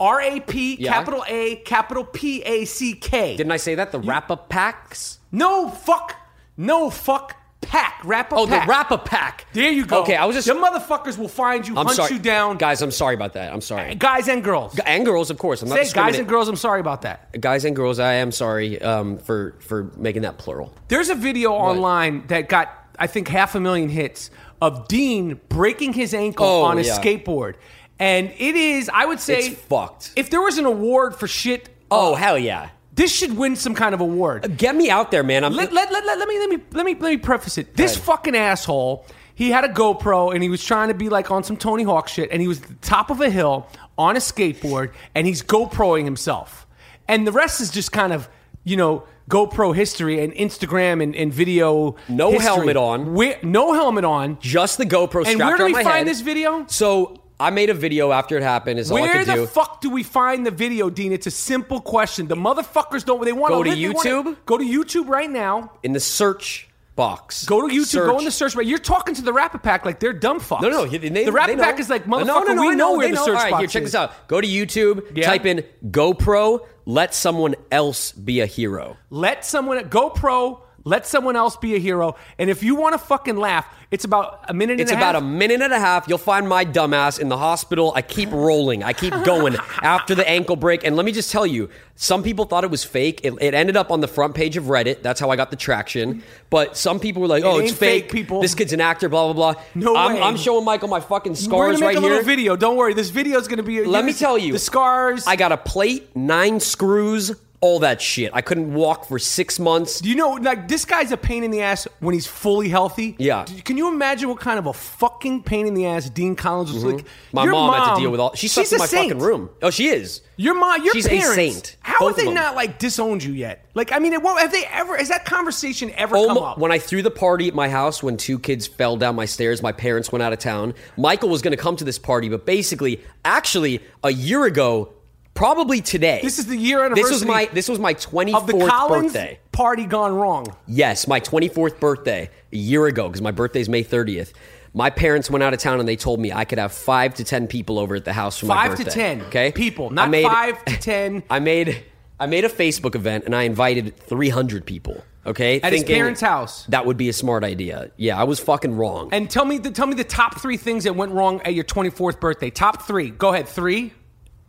[0.00, 0.92] R A P Yeah.
[0.92, 3.36] capital A capital P A C K.
[3.36, 3.92] Didn't I say that?
[3.92, 5.18] The Rappa packs.
[5.30, 6.16] No fuck.
[6.56, 7.36] No fuck.
[7.72, 8.02] Pack.
[8.04, 8.66] Rap a Oh, pack.
[8.66, 9.46] the Rappa pack.
[9.54, 10.02] There you go.
[10.02, 10.46] Okay, I was just.
[10.46, 12.58] Them motherfuckers will find you, I'm hunt sorry, you down.
[12.58, 12.82] guys.
[12.82, 13.50] I'm sorry about that.
[13.52, 13.94] I'm sorry.
[13.94, 14.78] Guys and girls.
[14.80, 15.62] And girls, of course.
[15.62, 16.48] I'm not Say guys and girls.
[16.48, 17.40] I'm sorry about that.
[17.40, 20.72] Guys and girls, I am sorry um, for for making that plural.
[20.88, 24.30] There's a video online that got, I think, half a million hits
[24.60, 26.98] of Dean breaking his ankle Oh, on a yeah.
[27.00, 27.54] skateboard.
[27.98, 30.12] And it is, I would say, It's fucked.
[30.16, 32.68] if there was an award for shit, Oh uh, hell yeah!
[32.94, 34.44] This should win some kind of award.
[34.44, 35.44] Uh, get me out there, man.
[35.44, 35.52] I'm.
[35.52, 37.74] Let, let, let, let, me let me let me let me preface it.
[37.74, 38.04] This ahead.
[38.04, 41.56] fucking asshole, he had a GoPro and he was trying to be like on some
[41.56, 44.92] Tony Hawk shit, and he was at the top of a hill on a skateboard,
[45.14, 46.66] and he's GoProing himself,
[47.08, 48.28] and the rest is just kind of
[48.64, 51.96] you know GoPro history and Instagram and, and video.
[52.08, 52.46] No history.
[52.46, 53.14] helmet on.
[53.14, 54.38] Where, no helmet on.
[54.40, 56.06] just the GoPro And where do we find head.
[56.06, 56.66] this video?
[56.68, 58.78] So I made a video after it happened.
[58.78, 59.46] Is all I Where could the do.
[59.46, 61.12] fuck do we find the video, Dean?
[61.12, 62.28] It's a simple question.
[62.28, 63.24] The motherfuckers don't.
[63.24, 64.36] They want Go to live, they wanna- YouTube?
[64.46, 65.72] Go to YouTube right now.
[65.82, 67.44] in the search box.
[67.46, 67.86] Go to YouTube.
[67.86, 68.06] Search.
[68.06, 68.62] Go in the search bar.
[68.62, 70.60] You're talking to the Rapper Pack like they're dumb fucks.
[70.62, 72.26] No, no, they, the Rapper Pack is like motherfucker.
[72.26, 73.24] No, no, no, we I know where the know.
[73.24, 73.92] search right, box here, check is.
[73.92, 74.28] this out.
[74.28, 75.16] Go to YouTube.
[75.16, 75.26] Yeah.
[75.26, 76.60] Type in GoPro.
[76.84, 78.96] Let someone else be a hero.
[79.10, 80.60] Let someone GoPro.
[80.84, 82.16] Let someone else be a hero.
[82.38, 85.14] And if you want to fucking laugh, it's about a minute It's and a about
[85.14, 85.22] half.
[85.22, 86.08] a minute and a half.
[86.08, 87.92] You'll find my dumbass in the hospital.
[87.94, 88.82] I keep rolling.
[88.82, 90.82] I keep going after the ankle break.
[90.84, 93.20] And let me just tell you, some people thought it was fake.
[93.22, 95.02] It, it ended up on the front page of Reddit.
[95.02, 96.22] That's how I got the traction.
[96.50, 98.12] But some people were like, "Oh, it's ain't fake, fake.
[98.12, 98.40] people.
[98.40, 99.62] This kid's an actor." Blah blah blah.
[99.74, 100.22] No I'm, way.
[100.22, 102.24] I'm showing Michael my fucking We're scars gonna make right a little here.
[102.24, 102.56] video.
[102.56, 102.94] Don't worry.
[102.94, 103.84] This video is gonna be.
[103.84, 105.26] Let me tell you, the scars.
[105.26, 107.32] I got a plate, nine screws,
[107.62, 108.32] all that shit.
[108.34, 110.00] I couldn't walk for six months.
[110.00, 113.14] Do you know, like, this guy's a pain in the ass when he's fully healthy?
[113.18, 113.44] Yeah.
[113.64, 116.84] Can you imagine what kind of a fucking pain in the ass Dean Collins was
[116.84, 116.96] like?
[116.96, 117.06] Mm-hmm.
[117.36, 118.34] My Your mom, had to deal with all.
[118.34, 119.12] She she's slept in a my saint.
[119.12, 119.48] fucking room.
[119.62, 120.22] Oh, she is.
[120.36, 121.76] Your mom, your She's a parents, saint.
[121.80, 123.64] How Both have they of not like disowned you yet?
[123.74, 124.96] Like, I mean, it won't, have they ever?
[124.96, 126.58] Has that conversation ever Almo- come up?
[126.58, 129.62] when I threw the party at my house when two kids fell down my stairs,
[129.62, 130.74] my parents went out of town.
[130.96, 134.92] Michael was going to come to this party, but basically, actually, a year ago,
[135.34, 136.20] probably today.
[136.22, 137.02] This is the year anniversary.
[137.02, 139.38] This was my this was my twenty of the Collins birthday.
[139.52, 140.46] party gone wrong.
[140.66, 144.32] Yes, my 24th birthday, a year ago, because my birthday's May 30th.
[144.74, 147.24] My parents went out of town and they told me I could have five to
[147.24, 148.84] ten people over at the house for my birthday.
[148.84, 151.22] Five to ten, okay, people, not made- five to ten.
[151.28, 151.84] I made
[152.18, 155.02] I made a Facebook event and I invited 300 people.
[155.24, 156.66] Okay, At his parents' house.
[156.66, 157.90] That would be a smart idea.
[157.96, 159.08] Yeah, I was fucking wrong.
[159.12, 161.62] And tell me, the, tell me the top three things that went wrong at your
[161.64, 162.50] twenty fourth birthday.
[162.50, 163.10] Top three.
[163.10, 163.46] Go ahead.
[163.48, 163.92] Three.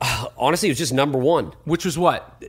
[0.38, 1.54] Honestly, it was just number one.
[1.66, 2.44] Which was what?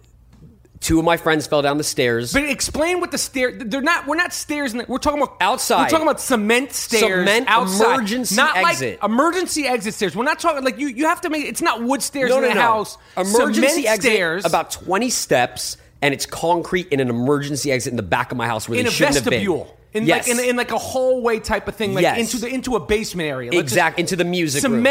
[0.81, 2.35] Two of my friends fell down the stairs.
[2.35, 3.63] But explain what the stairs.
[3.65, 4.07] They're not.
[4.07, 4.73] We're not stairs.
[4.73, 5.85] In the, we're talking about Outside.
[5.85, 7.03] We're talking about cement stairs.
[7.03, 7.95] Cement outside.
[7.95, 9.01] emergency not exit.
[9.01, 10.15] Like emergency exit stairs.
[10.15, 10.89] We're not talking like you.
[10.89, 11.47] You have to make.
[11.47, 12.61] It's not wood stairs no, in no, the no.
[12.61, 12.99] house.
[13.17, 14.45] Emergency cement exit, stairs.
[14.45, 18.47] about 20 steps, and it's concrete in an emergency exit in the back of my
[18.47, 19.65] house where in they a shouldn't have vestibule.
[19.65, 20.03] been.
[20.03, 20.29] In yes.
[20.29, 22.19] like in, in like a hallway type of thing, like Yes.
[22.19, 23.53] into the into a basement area.
[23.53, 24.83] Let's Exact- just- into the music room.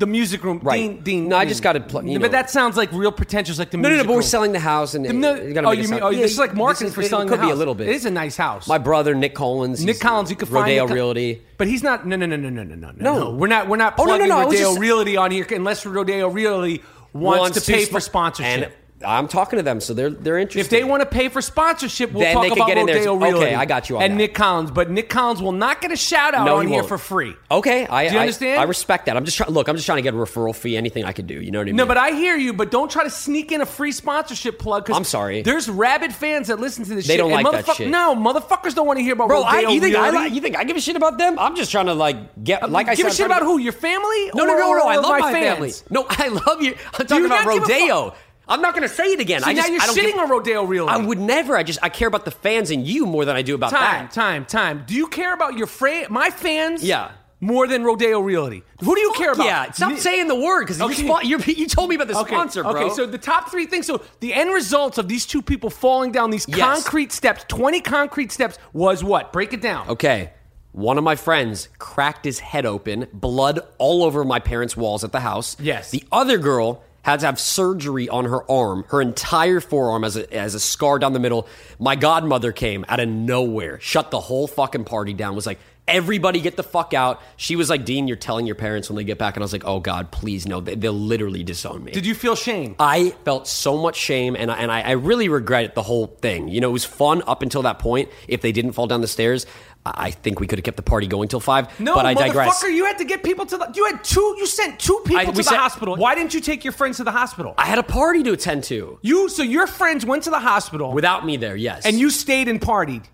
[0.00, 0.76] The music room, Right.
[0.78, 1.02] Dean.
[1.02, 2.38] Dean No, I just gotta pl- you but know.
[2.38, 3.90] that sounds like real pretentious, like the music.
[3.92, 5.88] no, no, no, but we're selling the house, and No, you gotta oh, make you
[5.88, 7.50] mean oh, Yeah, this is like marketing this for selling it could the house.
[7.50, 7.88] be a little bit.
[7.90, 8.66] It is a nice house.
[8.66, 9.84] My brother Nick Collins.
[9.84, 11.42] Nick Collins, you could find Rodeo Realty.
[11.58, 12.06] but he's not.
[12.06, 13.18] No, no, no, no, no, no, no, No.
[13.18, 13.30] no.
[13.36, 13.68] We're not.
[13.68, 16.82] We're not Oh, no, no, plugging no, Rodeo just- Realty on here unless Rodeo Realty
[17.12, 18.74] wants, to pay for sponsorship.
[19.04, 20.60] I'm talking to them, so they're they're interested.
[20.60, 22.86] if they want to pay for sponsorship, we'll Then talk they can about get in
[22.86, 22.96] there.
[22.96, 24.16] Rodeo Okay, I got you on and that.
[24.18, 26.80] Nick Collins, but Nick Collins will not get a shout out no, on he here
[26.82, 26.88] won't.
[26.88, 27.34] for free.
[27.50, 28.60] Okay, I, Do you I- understand?
[28.60, 29.16] I, respect that.
[29.16, 29.50] I'm just trying.
[29.50, 30.76] Look, I'm just trying to get a referral fee.
[30.76, 31.40] Anything I could do.
[31.40, 31.76] You know what I mean?
[31.76, 32.52] No, but I hear you.
[32.52, 34.84] But don't try to sneak in a free sponsorship plug.
[34.86, 35.42] 'cause I'm sorry.
[35.42, 37.06] There's rabid fans that listen to this.
[37.06, 37.88] They shit, don't and like that motherfuck- shit.
[37.88, 40.34] No, motherfuckers don't want to hear about bro, I, Rodeo you think I Realty.
[40.34, 41.38] you think I give a shit about them?
[41.38, 43.06] I'm just trying to like get uh, like I give said.
[43.06, 43.58] a shit trying about to- who?
[43.58, 44.30] Your family?
[44.34, 44.86] No, no, Or- no, no.
[44.86, 45.44] I or love my, fans?
[45.54, 45.72] family.
[45.88, 46.72] No, I love you.
[46.72, 48.16] I'm you talking about not give a fuck?
[48.50, 49.42] I'm not going to say it again.
[49.44, 50.92] I now just, you're I don't shitting give- on Rodeo Realty.
[50.92, 51.56] I would never.
[51.56, 54.04] I just I care about the fans and you more than I do about Time,
[54.06, 54.10] that.
[54.12, 54.84] time, time.
[54.86, 56.82] Do you care about your fra- my fans?
[56.84, 57.12] Yeah.
[57.42, 58.62] More than Rodeo Realty.
[58.80, 59.46] Who do you care about?
[59.46, 61.04] Yeah, stop saying the word because Okay.
[61.26, 62.72] you're, you told me about the Okay, sponsor, bro.
[62.72, 63.86] Okay, so the top three things.
[63.86, 66.58] So the end results of these two people falling down these Yes.
[66.60, 69.32] concrete steps, 20 concrete steps, was what?
[69.32, 69.88] Break it down.
[69.88, 70.32] Okay.
[70.72, 75.10] One of my friends cracked his head open, blood all over my parents' walls at
[75.10, 75.56] the house.
[75.58, 75.90] Yes.
[75.90, 80.32] The other girl had to have surgery on her arm, her entire forearm as a,
[80.34, 81.48] as a scar down the middle.
[81.78, 85.58] My godmother came out of nowhere, shut the whole fucking party down, was like,
[85.88, 87.20] everybody get the fuck out.
[87.36, 89.34] She was like, Dean, you're telling your parents when they get back.
[89.34, 90.60] And I was like, oh God, please no.
[90.60, 91.92] They, they'll literally disown me.
[91.92, 92.76] Did you feel shame?
[92.78, 96.48] I felt so much shame, and I, and I, I really regret the whole thing.
[96.48, 98.08] You know, it was fun up until that point.
[98.28, 99.46] If they didn't fall down the stairs,
[99.86, 101.80] I think we could have kept the party going till five.
[101.80, 102.62] No, but I digress.
[102.62, 103.72] motherfucker, you had to get people to the.
[103.74, 104.34] You had two.
[104.38, 105.96] You sent two people I- to the sent- hospital.
[105.96, 107.54] Why didn't you take your friends to the hospital?
[107.56, 110.92] I had a party to attend to you so your friends went to the hospital
[110.92, 111.56] without me there.
[111.56, 113.04] Yes, and you stayed and partied.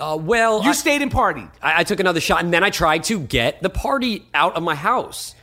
[0.00, 1.50] Uh, well, You I, stayed and partied.
[1.60, 4.62] I, I took another shot, and then I tried to get the party out of
[4.62, 5.34] my house.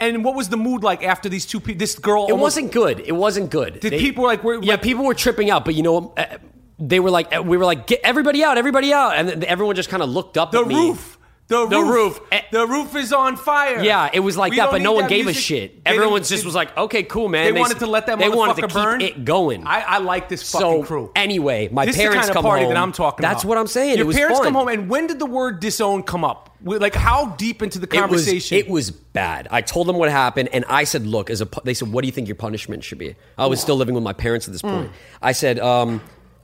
[0.00, 1.78] And what was the mood like after these two people?
[1.78, 2.24] This girl.
[2.26, 3.00] It almost- wasn't good.
[3.00, 3.80] It wasn't good.
[3.80, 6.18] Did people, like, were- yeah, like- people were tripping out, but you know what?
[6.18, 6.38] Uh,
[6.78, 10.02] they were like, we were like, get everybody out, everybody out, and everyone just kind
[10.02, 10.74] of looked up The at me.
[10.74, 11.18] roof.
[11.46, 11.94] The, The roof.
[11.94, 12.20] roof.
[12.32, 12.40] Eh.
[12.52, 13.82] The roof is on fire.
[13.82, 15.40] Yeah, it was like We that, but no one gave music.
[15.40, 15.84] a shit.
[15.84, 18.56] They Everyone just was like, "Okay, cool, man." They, wanted to let that They wanted
[18.56, 19.02] to keep burn.
[19.02, 19.66] it going.
[19.66, 21.12] I, I like this fucking so crew.
[21.14, 22.72] anyway, my this parents is the kind come of party home.
[22.72, 23.32] that I'm talking about.
[23.34, 23.98] That's what I'm saying.
[23.98, 24.44] Your parents fun.
[24.46, 26.48] come home, and when did the word disown come up?
[26.62, 28.56] Like how deep into the conversation?
[28.56, 29.46] It was, it was bad.
[29.50, 32.06] I told them what happened, and I said, "Look, as a," they said, "What do
[32.08, 34.62] you think your punishment should be?" I was still living with my parents at this
[34.62, 34.90] point.
[35.20, 36.00] I said, um,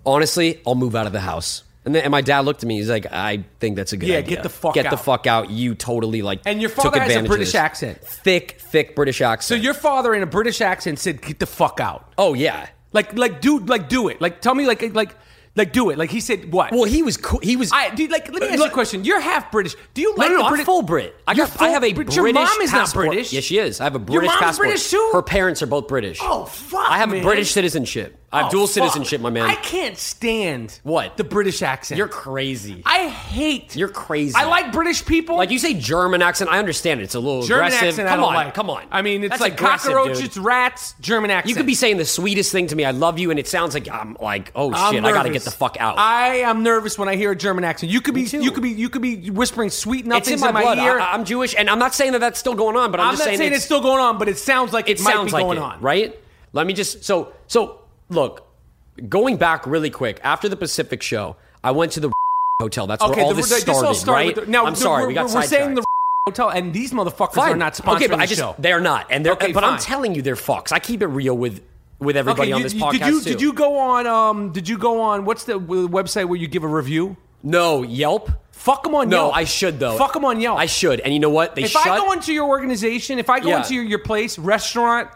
[0.06, 2.76] "Honestly, I'll move out of the house." And then and my dad looked at me.
[2.76, 4.36] He's like, "I think that's a good Yeah, idea.
[4.36, 5.50] get the fuck get the out." fuck out.
[5.50, 7.54] You totally like." And your took father has a advantage of British this.
[7.54, 8.04] accent.
[8.04, 9.46] thick, thick British accent.
[9.48, 9.64] so accent.
[9.64, 12.66] your father in a British accent said, "Get the fuck out." oh yeah.
[12.92, 14.20] Like, like, do, like, do it.
[14.20, 15.14] Like, tell me, like, like,
[15.54, 15.96] like, do it.
[15.98, 16.72] Like he said, what?
[16.72, 17.38] Well, he was cool.
[17.40, 17.70] He was.
[17.72, 19.04] I, dude, like, let me uh, ask you a Look- question.
[19.04, 19.76] You're half British.
[19.94, 20.66] Do you No, like no, the no, I'm British?
[20.66, 21.14] full Brit.
[21.26, 21.56] I You're got.
[21.56, 22.16] full- I have a British.
[22.16, 22.92] your mom is not.
[22.92, 23.32] British.
[23.32, 23.80] Yes, she is.
[23.80, 24.66] I have a Your British mom's passport.
[24.68, 25.10] British too?
[25.12, 26.18] Her parents are both British.
[26.20, 26.90] Oh fuck!
[26.90, 27.20] I have man.
[27.20, 28.19] a British citizenship.
[28.32, 28.74] I have Oh, dual fuck.
[28.74, 29.42] citizenship, my man.
[29.42, 31.16] I can't stand What?
[31.16, 31.98] the British accent.
[31.98, 32.80] You're crazy.
[32.86, 33.74] I hate.
[33.74, 34.34] You're crazy.
[34.36, 35.36] I like British people.
[35.36, 37.04] Like you say German accent, I understand it.
[37.04, 37.88] It's a little German aggressive.
[37.88, 38.08] accent.
[38.08, 38.54] come I don't on, like.
[38.54, 38.84] come on.
[38.92, 40.44] I mean, it's That's like aggressive, cockroaches, dude.
[40.44, 41.50] rats, German accent.
[41.50, 42.84] You could be saying the sweetest thing to me.
[42.84, 45.44] I love you, and it sounds like I'm like, oh I'm shit, I gotta nervous.
[45.44, 45.98] get the fuck out.
[45.98, 47.90] I am nervous when I hear a German accent.
[47.90, 48.42] You could be, too.
[48.44, 50.78] you could be, you could be whispering sweet it's nothings in my, blood.
[50.78, 51.00] ear.
[51.00, 53.12] I, am Jewish, and I'm not saying that that's still going on, but I'm, I'm
[53.14, 55.26] just not saying, it's, still going on, but it sounds like it, it might sounds
[55.26, 55.80] be like going it, on.
[55.80, 56.16] right?
[56.52, 57.80] Let me just so so
[58.11, 58.46] look.
[59.09, 62.11] Going back really quick after the Pacific show, I went to the
[62.61, 62.87] hotel.
[62.87, 64.44] That's where all the- this this started, all started right?
[64.44, 65.85] the- now, I'm the- sorry, we're, we got we're saying the
[66.27, 67.53] hotel, and these motherfuckers Fine.
[67.53, 68.55] are not sponsoring okay, but I the just show.
[68.59, 70.70] they're not, and they're Okay, but I'm telling you, they're fucks.
[70.73, 71.62] I keep it real with
[71.99, 73.31] with everybody okay, on this you- podcast did you too.
[73.31, 74.07] did you go on?
[74.07, 75.25] Um, did you go on?
[75.25, 77.16] What's the website where you give a review?
[77.42, 78.31] No, Yelp.
[78.53, 79.11] Fuck them on Yelp.
[79.11, 79.37] No, Yelp.
[79.37, 79.96] I should though.
[79.96, 80.59] Fuck them on Yelp.
[80.59, 81.01] I should.
[81.01, 81.55] And you know what?
[81.55, 81.77] They should.
[81.79, 81.87] if shut.
[81.92, 83.59] I go into your organization, if I go Yeah.
[83.62, 85.09] into your, your place, restaurant,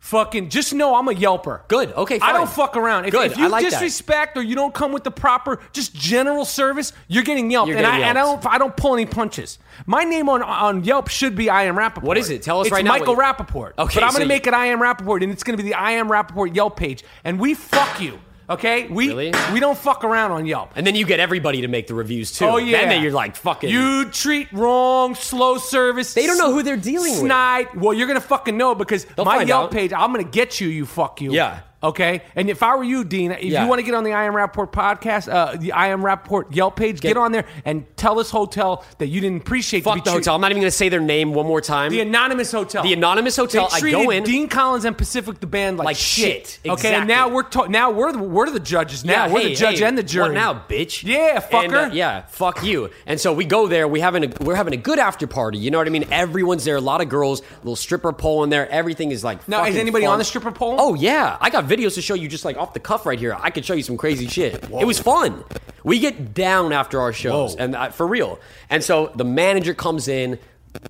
[0.00, 1.60] fucking just know I'm a Yelper.
[1.68, 1.92] Good.
[1.92, 3.04] Okay, I don't fuck around.
[3.04, 3.30] If, Good.
[3.32, 3.70] if you I like that.
[3.70, 7.68] disrespect or you don't come with the proper just general service, you're getting Yelped.
[7.68, 9.58] You're and, getting I, and I don't I don't pull any punches.
[9.86, 12.02] My name on on Yelp should be I am Rapaport.
[12.02, 12.42] What is it?
[12.42, 13.72] Tell us it's right now Michael Rapaport.
[13.78, 15.62] Okay, But I'm so gonna you- make it I am Rapaport, and it's gonna be
[15.62, 17.04] the I am Rapaport Yelp page.
[17.24, 18.18] And we fuck you.
[18.50, 18.88] Okay?
[18.88, 19.32] We Really?
[19.52, 20.72] we don't fuck around on Yelp.
[20.74, 22.44] and then you get everybody to make the reviews too.
[22.46, 23.70] Oh yeah, Then you're like fucking.
[23.70, 26.12] You treat wrong, slow service.
[26.14, 27.20] They don't know who they're dealing with.
[27.20, 27.68] snide.
[27.80, 29.70] Well, you're gonna fucking know because They'll my Yelp out.
[29.70, 29.92] page.
[29.92, 30.68] I'm gonna get you.
[30.68, 31.32] You fuck you.
[31.32, 31.60] Yeah.
[31.82, 32.22] Okay.
[32.36, 33.62] And if I were you, Dean, if Yeah.
[33.62, 36.54] you want to get on the I Am Rapaport podcast, uh, the I Am Rapaport
[36.54, 39.80] Yelp page, get, Get- on there and tell this hotel that you didn't appreciate.
[39.80, 40.34] to fuck be the hotel.
[40.34, 41.90] I'm not even gonna say their name one more time.
[41.90, 42.82] The anonymous hotel.
[42.82, 45.86] The anonymous hotel, They I treated go in- Dean Collins and Pacific the band like,
[45.86, 46.58] Like shit.
[46.66, 47.06] Okay, and Exactly.
[47.14, 49.04] now we're ta- now we're the, we're the judges.
[49.04, 50.28] Now Yeah, we're hey, the judge hey, and the jury.
[50.28, 51.02] What now, bitch?
[51.02, 51.64] Yeah, fucker.
[51.64, 52.90] And, uh, yeah, fuck you.
[53.06, 53.88] And so we go there.
[53.88, 55.56] We having a we're having a good after party.
[55.58, 56.04] You know what I mean?
[56.10, 56.76] Everyone's there.
[56.76, 57.40] A lot of girls.
[57.62, 58.68] Little stripper pole in there.
[58.70, 59.48] Everything is like.
[59.48, 60.12] Now, is fucking anybody fun.
[60.12, 60.76] on the stripper pole?
[60.78, 63.36] Oh yeah, I got videos to show you just like off the cuff right here.
[63.38, 64.54] I could show you some crazy shit.
[64.64, 65.44] It was fun.
[65.84, 67.64] We get down after our shows, Whoa.
[67.64, 68.38] and uh, for real.
[68.68, 70.38] And so the manager comes in.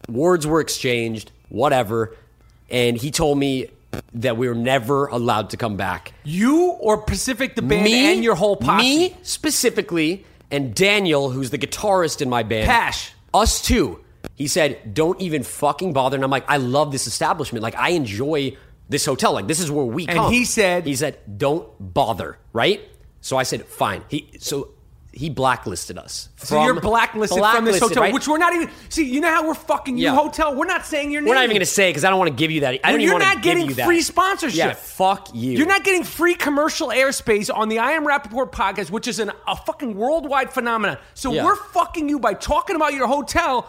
[0.09, 1.31] Words were exchanged.
[1.49, 2.17] Whatever.
[2.71, 3.69] And he told me
[4.15, 6.13] that we were never allowed to come back.
[6.25, 8.83] You or Pacific the band and your whole posse?
[8.83, 12.67] Me specifically, and Daniel, who's the guitarist in my band.
[12.67, 13.13] Pash.
[13.35, 14.01] Us too.
[14.35, 16.17] He said, don't even fucking bother.
[16.17, 17.63] And I'm like, I love this establishment.
[17.63, 18.57] Like, I enjoy
[18.91, 19.33] this hotel.
[19.33, 20.31] Like, this is where we And come.
[20.33, 22.37] he said- he said, don't bother.
[22.53, 22.83] Right?
[23.23, 24.05] So I said, fine.
[24.09, 24.71] He so
[25.13, 26.29] he blacklisted us.
[26.37, 28.15] So you're blacklisted, from this hotel, right?
[28.15, 28.71] which we're not even.
[28.91, 30.15] See, you know how we're fucking you Yeah.
[30.15, 30.55] hotel.
[30.55, 31.29] We're not saying your name.
[31.31, 32.75] we're not even going to say because I don't want to give you that.
[32.75, 33.87] I Well, don't you're not to give getting you that.
[33.87, 34.57] free sponsorship.
[34.57, 35.51] Yeah, fuck you.
[35.59, 39.33] You're not getting free commercial airspace on the I Am Rapaport podcast, which is an,
[39.49, 40.97] a fucking worldwide phenomenon.
[41.15, 41.45] So Yeah.
[41.45, 43.69] we're fucking you by talking about your hotel.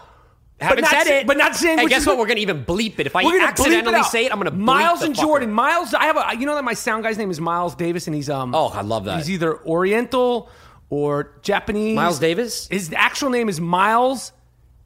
[0.62, 1.78] Haven't said say- it, but not saying.
[1.80, 2.18] And guess what?
[2.18, 3.06] We're going to even bleep it.
[3.06, 4.06] If I gonna accidentally out.
[4.06, 4.64] say it, I'm going to bleep it.
[4.64, 5.52] Miles and Jordan.
[5.52, 6.36] Miles, I have a.
[6.38, 8.54] You know that my sound guy's name is Miles Davis, and he's um.
[8.54, 9.18] Oh, I love that.
[9.18, 10.48] He's either Oriental
[10.90, 11.96] or Japanese.
[11.96, 12.68] Miles Davis?
[12.68, 14.32] His actual name is Miles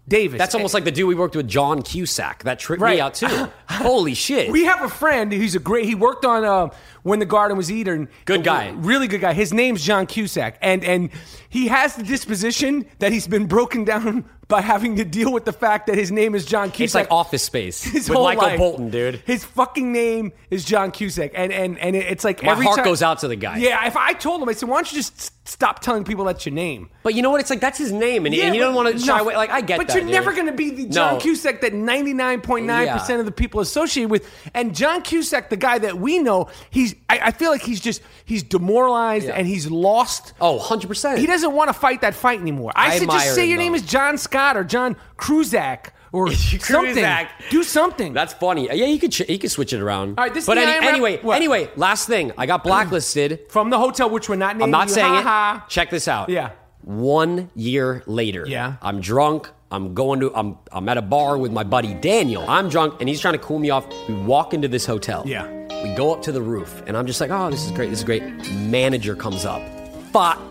[0.08, 0.38] Davis.
[0.38, 2.44] That's almost like the dude we worked with, John Cusack.
[2.44, 2.94] That tripped Right.
[2.94, 3.48] me out too.
[3.68, 4.52] Holy shit!
[4.52, 5.32] We have a friend.
[5.32, 5.84] who's a great.
[5.86, 6.68] He worked on uh,
[7.02, 8.08] when the garden was Eden.
[8.24, 8.72] Good guy.
[8.76, 9.32] really good guy.
[9.32, 11.10] His name's John Cusack, and and
[11.48, 15.52] he has the disposition that he's been broken down by having to deal with the
[15.52, 16.84] fact that his name is John Cusack.
[16.84, 18.58] it's like Office Space His with whole Michael life.
[18.58, 19.16] Bolton, dude.
[19.26, 22.84] His fucking name is John Cusack, and and and it's like My every heart time-
[22.84, 23.56] goes out to the guy.
[23.58, 26.44] Yeah, if I told him, I said, "Why don't you just stop telling people that's
[26.44, 27.40] your name?" But you know what?
[27.40, 29.36] It's like that's his name, and, Yeah, and you don't want to shy no, away.
[29.36, 29.78] Like I get that.
[29.78, 29.94] but that.
[29.94, 30.12] you're dude.
[30.12, 31.20] never going to be the John No.
[31.20, 34.28] Cusack that 99.9% of the people associate with.
[34.54, 38.02] And John Cusack, the guy that we know, he's I, I feel like he's just
[38.24, 39.32] he's demoralized Yeah.
[39.34, 40.32] and he's lost.
[40.40, 41.18] Oh, 100 percent.
[41.18, 42.72] He doesn't want to fight that fight anymore.
[42.74, 46.94] I, I said just say your name is John Scott or John Cruzak or something.
[46.96, 47.28] Cruzak.
[47.50, 48.12] Do something.
[48.12, 48.70] That's funny.
[48.70, 50.18] Uh, yeah, you could ch- you could switch it around.
[50.18, 51.36] All right, this but any- anyway, what?
[51.36, 52.32] anyway, last thing.
[52.38, 53.40] I got blacklisted.
[53.50, 54.64] from the hotel, which we're not naming.
[54.64, 54.94] I'm not you.
[54.94, 55.70] saying Ha it.
[55.70, 56.28] Check this out.
[56.28, 56.50] Yeah.
[56.82, 58.44] One year later.
[58.46, 58.76] Yeah.
[58.80, 59.50] I'm drunk.
[59.70, 60.32] I'm going to.
[60.34, 60.58] I'm.
[60.70, 62.44] I'm at a bar with my buddy Daniel.
[62.48, 63.86] I'm drunk, and he's trying to cool me off.
[64.08, 65.24] We walk into this hotel.
[65.26, 65.50] Yeah.
[65.82, 67.90] We go up to the roof, and I'm just like, oh, this is great.
[67.90, 68.22] This is great.
[68.52, 69.60] Manager comes up.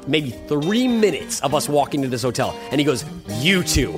[0.07, 3.03] Maybe three minutes of us walking to this hotel, and he goes,
[3.39, 3.93] "You two,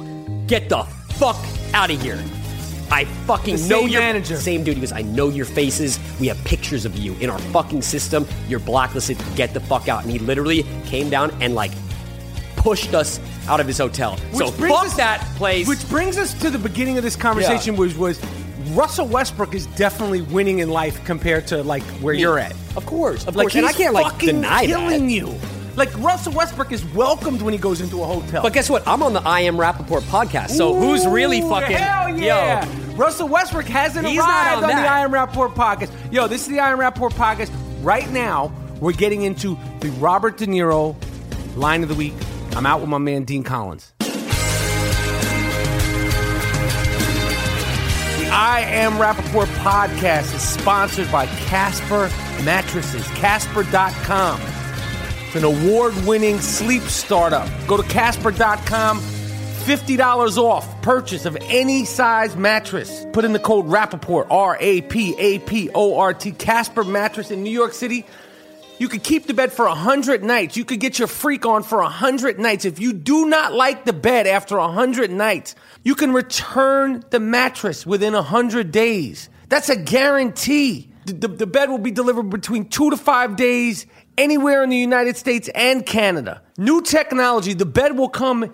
[0.47, 0.83] get the
[1.17, 1.37] fuck
[1.73, 2.23] out of here."
[2.89, 4.37] I fucking The know same your manager.
[4.37, 4.75] Same dude.
[4.75, 5.99] He goes, I know your faces.
[6.21, 8.25] We have pictures of you in our fucking system.
[8.47, 9.17] You're blacklisted.
[9.35, 10.03] Get the fuck out.
[10.03, 11.71] And he literally came down and like
[12.55, 14.17] pushed us out of his hotel.
[14.33, 15.67] so fuck us- that place.
[15.67, 17.79] Which brings us to the beginning of this conversation, Yeah.
[17.81, 18.21] which was
[18.71, 22.53] Russell Westbrook is definitely winning in life compared to like where you're at.
[22.77, 23.55] Of course, of Like course.
[23.55, 25.13] And I can't like fucking deny killing that.
[25.13, 25.35] you.
[25.77, 28.41] Like Russell Westbrook is welcomed when he goes into a hotel.
[28.41, 28.85] But guess what?
[28.87, 30.49] I'm on the I Am Rapaport podcast.
[30.49, 32.65] So who's really Ooh, fucking Hell yeah!
[32.65, 34.75] Yo, Russell Westbrook hasn't He's arrived on on, the.
[34.75, 35.91] I Am Rapaport podcast.
[36.11, 37.51] Yo, this is the I Am Rapaport podcast.
[37.83, 40.95] Right now, we're getting into the Robert De Niro
[41.55, 42.15] line of the week.
[42.55, 43.93] I'm out with my man Dean Collins.
[43.99, 44.07] The
[48.31, 52.09] I Am Rapaport podcast is sponsored by Casper
[52.43, 53.07] Mattresses.
[53.09, 54.41] Casper.com.
[55.37, 57.47] An award winning sleep startup.
[57.67, 63.05] Go to Casper.com, $50 off purchase of any size mattress.
[63.13, 67.29] Put in the code Rapaport, R A P A P O R T, Casper Mattress
[67.29, 68.03] in New York City.
[68.79, 70.57] You could keep the bed for 100 nights.
[70.57, 72.65] You could get your freak on for 100 nights.
[72.65, 77.85] If you do not like the bed after 100 nights, you can return the mattress
[77.85, 79.29] within 100 days.
[79.49, 80.89] That's a guarantee.
[81.05, 83.85] The, the- the bed will be delivered between two to five days
[84.17, 86.41] anywhere in the United States and Canada.
[86.57, 88.53] New technology, the bed will come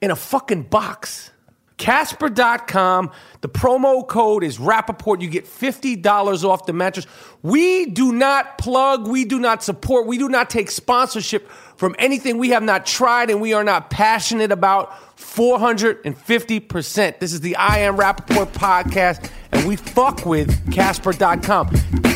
[0.00, 1.30] in a fucking box.
[1.78, 3.10] Casper.com.
[3.40, 5.20] The promo code is Rapaport.
[5.20, 7.06] You get $50 off the mattress.
[7.42, 12.38] We do not plug, we do not support, we do not take sponsorship from anything
[12.38, 17.18] we have not tried and we are not passionate about 450%.
[17.18, 22.11] This is the I Am Rapaport podcast, and we fuck with Casper.com.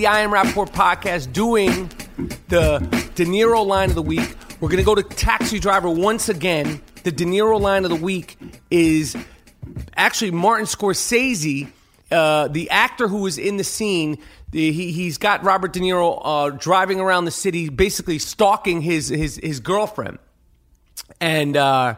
[0.00, 1.90] the I Am Rapaport podcast doing
[2.48, 2.78] the
[3.16, 4.34] De Niro line of the week.
[4.58, 6.80] We're going to go to Taxi Driver once again.
[7.02, 8.38] The De Niro line of the week
[8.70, 9.14] is
[9.94, 11.70] actually Martin Scorsese,
[12.10, 14.16] uh, the actor who was in the scene.
[14.52, 19.08] The, he, he's got Robert De Niro uh, driving around the city, basically stalking his,
[19.08, 20.18] his, his girlfriend.
[21.20, 21.96] And uh,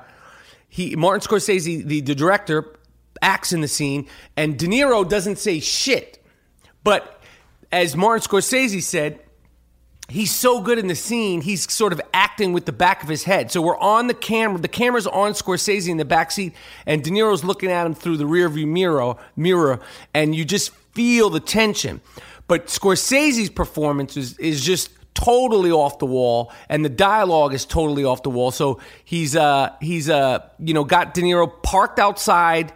[0.69, 2.77] he Martin Scorsese, the, the director,
[3.21, 6.21] acts in the scene, and De Niro doesn't say shit.
[6.83, 7.22] But
[7.73, 9.19] as Martin Scorsese said,
[10.09, 13.25] he's so good in the scene, he's sort of acting with the back of his
[13.25, 13.51] head.
[13.51, 16.55] So we're on the camera, the camera's on Scorsese in the back seat,
[16.87, 19.81] and De Niro's looking at him through the rearview mirror, mirror,
[20.13, 22.03] and you just feel the tension.
[22.47, 28.05] But Scorsese's performance is, is just totally off the wall, and the dialogue is totally
[28.05, 28.51] off the wall.
[28.51, 32.73] So he's uh he's uh you know got De Niro parked outside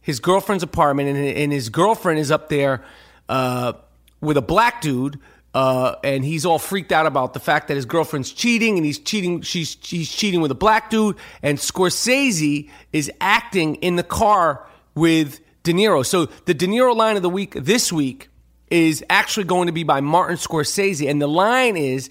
[0.00, 2.84] his girlfriend's apartment, and, and his girlfriend is up there
[3.28, 3.72] uh,
[4.20, 5.18] with a black dude.
[5.54, 8.98] Uh, and he's all freaked out about the fact that his girlfriend's cheating, and he's
[8.98, 9.40] cheating.
[9.40, 15.40] She's she's cheating with a black dude, and Scorsese is acting in the car with
[15.62, 16.04] De Niro.
[16.04, 18.28] So the De Niro line of the week this week
[18.70, 22.10] is actually going to be by Martin Scorsese, and the line is,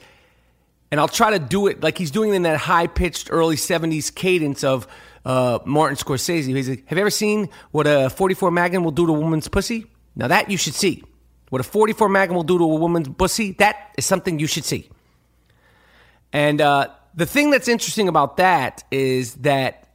[0.89, 3.57] and I'll try to do it like he's doing it in that high pitched early
[3.57, 4.87] '70s cadence of
[5.23, 6.47] uh, Martin Scorsese.
[6.47, 9.47] He's like, "Have you ever seen what a 44 Magnum will do to a woman's
[9.47, 9.85] pussy?
[10.15, 11.03] Now that you should see."
[11.49, 14.65] What a 44 Magnum will do to a woman's pussy, that is something you should
[14.65, 14.89] see.
[16.33, 19.87] And uh, the thing that's interesting about that is that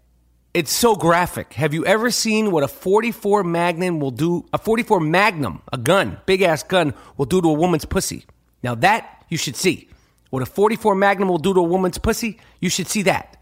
[0.55, 1.53] it's so graphic.
[1.55, 4.46] Have you ever seen what a 44 Magnum will do?
[4.53, 8.24] A 44 Magnum, a gun, big ass gun, will do to a woman's pussy.
[8.62, 9.88] Now that you should see.
[10.30, 13.36] What a 44 Magnum will do to a woman's pussy, you should see that.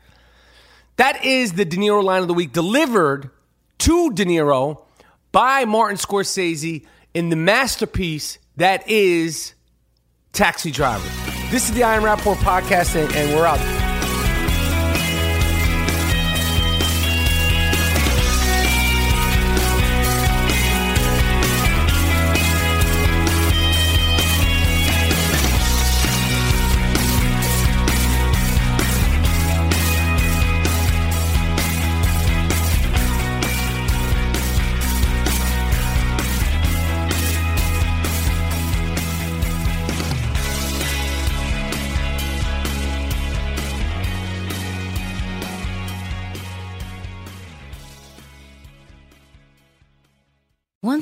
[0.96, 3.30] That is the De Niro line of the week delivered
[3.78, 4.82] to De Niro
[5.30, 9.54] by Martin Scorsese in the masterpiece that is
[10.32, 11.08] Taxi Driver.
[11.50, 13.77] This is the I Am Rapaport podcast, and, and we're out.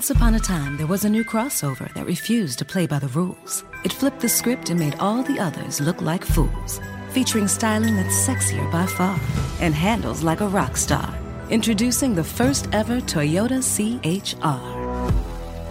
[0.06, 3.08] Once upon a time, there was a new crossover that refused to play by the
[3.08, 3.64] rules.
[3.82, 6.80] It flipped the script and made all the others look like fools.
[7.10, 9.18] Featuring styling that's sexier by far
[9.58, 11.12] and handles like a rock star.
[11.50, 15.12] Introducing the first ever Toyota CHR.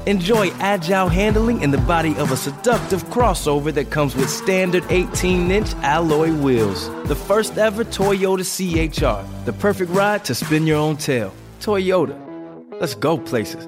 [0.06, 5.50] Enjoy agile handling in the body of a seductive crossover that comes with standard 18
[5.50, 6.90] inch alloy wheels.
[7.08, 11.34] The first ever Toyota CHR, the perfect ride to spin your own tail.
[11.62, 12.20] Toyota,
[12.82, 13.66] let's go places.